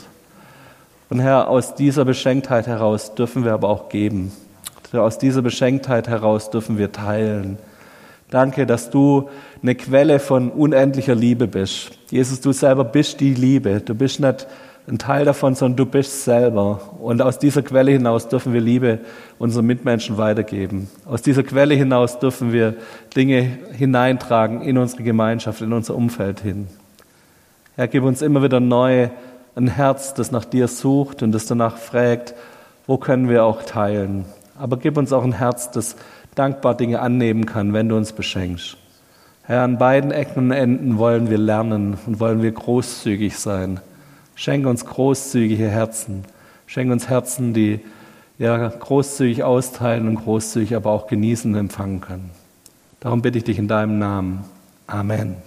Und 1.09 1.21
Herr, 1.21 1.49
aus 1.49 1.75
dieser 1.75 2.05
Beschenktheit 2.05 2.67
heraus 2.67 3.15
dürfen 3.15 3.45
wir 3.45 3.53
aber 3.53 3.69
auch 3.69 3.89
geben. 3.89 4.33
Aus 5.01 5.19
dieser 5.19 5.43
Beschenktheit 5.43 6.09
heraus 6.09 6.51
dürfen 6.51 6.79
wir 6.79 6.93
teilen. 6.93 7.59
Danke, 8.31 8.67
dass 8.67 8.91
du 8.91 9.29
eine 9.63 9.75
Quelle 9.75 10.19
von 10.19 10.51
unendlicher 10.51 11.15
Liebe 11.15 11.47
bist. 11.47 11.91
Jesus, 12.11 12.41
du 12.41 12.53
selber 12.53 12.85
bist 12.85 13.21
die 13.21 13.35
Liebe. 13.35 13.81
Du 13.81 13.95
bist 13.95 14.21
nicht 14.21 14.47
ein 14.89 14.99
Teil 14.99 15.25
davon, 15.25 15.55
sondern 15.55 15.77
du 15.77 15.87
bist 15.87 16.25
selber. 16.25 16.81
Und 17.01 17.23
aus 17.23 17.39
dieser 17.39 17.63
Quelle 17.63 17.93
hinaus 17.93 18.29
dürfen 18.29 18.53
wir 18.53 18.61
Liebe 18.61 19.01
unseren 19.39 19.67
Mitmenschen 19.67 20.17
weitergeben. 20.19 20.89
Aus 21.07 21.23
dieser 21.23 21.43
Quelle 21.43 21.75
hinaus 21.75 22.19
dürfen 22.19 22.53
wir 22.53 22.75
Dinge 23.15 23.59
hineintragen 23.73 24.63
in 24.63 24.79
unsere 24.79 25.03
Gemeinschaft, 25.03 25.61
in 25.61 25.73
unser 25.73 25.95
Umfeld 25.95 26.41
hin. 26.41 26.69
Herr, 27.77 27.89
gib 27.89 28.03
uns 28.03 28.23
immer 28.23 28.43
wieder 28.43 28.61
neu 28.61 29.09
ein 29.55 29.69
Herz, 29.69 30.15
das 30.15 30.33
nach 30.33 30.45
dir 30.45 30.69
sucht 30.69 31.23
und 31.23 31.33
das 31.33 31.47
danach 31.47 31.77
fragt, 31.77 32.35
wo 32.87 32.97
können 32.97 33.29
wir 33.29 33.45
auch 33.45 33.63
teilen. 33.63 34.25
Aber 34.63 34.77
gib 34.77 34.97
uns 34.97 35.13
auch 35.13 35.25
ein 35.25 35.33
Herz, 35.33 35.73
das 35.73 35.97
dankbar 36.37 36.77
Dinge 36.77 37.01
annehmen 37.01 37.47
kann, 37.47 37.73
wenn 37.73 37.89
du 37.89 37.97
uns 37.97 38.13
beschenkst. 38.13 38.77
Herr, 39.43 39.63
an 39.63 39.77
beiden 39.77 40.13
Ecken 40.13 40.45
und 40.45 40.51
Enden 40.53 40.99
wollen 40.99 41.29
wir 41.29 41.39
lernen 41.39 41.99
und 42.07 42.21
wollen 42.21 42.43
wir 42.43 42.53
großzügig 42.53 43.37
sein. 43.37 43.81
Schenke 44.37 44.69
uns 44.69 44.87
großzügige 44.87 45.69
Herzen. 45.69 46.23
Schenke 46.67 46.93
uns 46.93 47.09
Herzen, 47.09 47.55
die 47.55 47.81
ja, 48.39 48.69
großzügig 48.69 49.43
austeilen 49.43 50.07
und 50.07 50.15
großzügig 50.15 50.77
aber 50.77 50.93
auch 50.93 51.09
genießen 51.09 51.53
und 51.53 51.59
empfangen 51.59 52.01
können. 52.01 52.31
Darum 53.01 53.21
bitte 53.21 53.39
ich 53.39 53.45
dich 53.45 53.59
in 53.59 53.67
deinem 53.67 53.99
Namen. 53.99 54.45
Amen. 54.87 55.43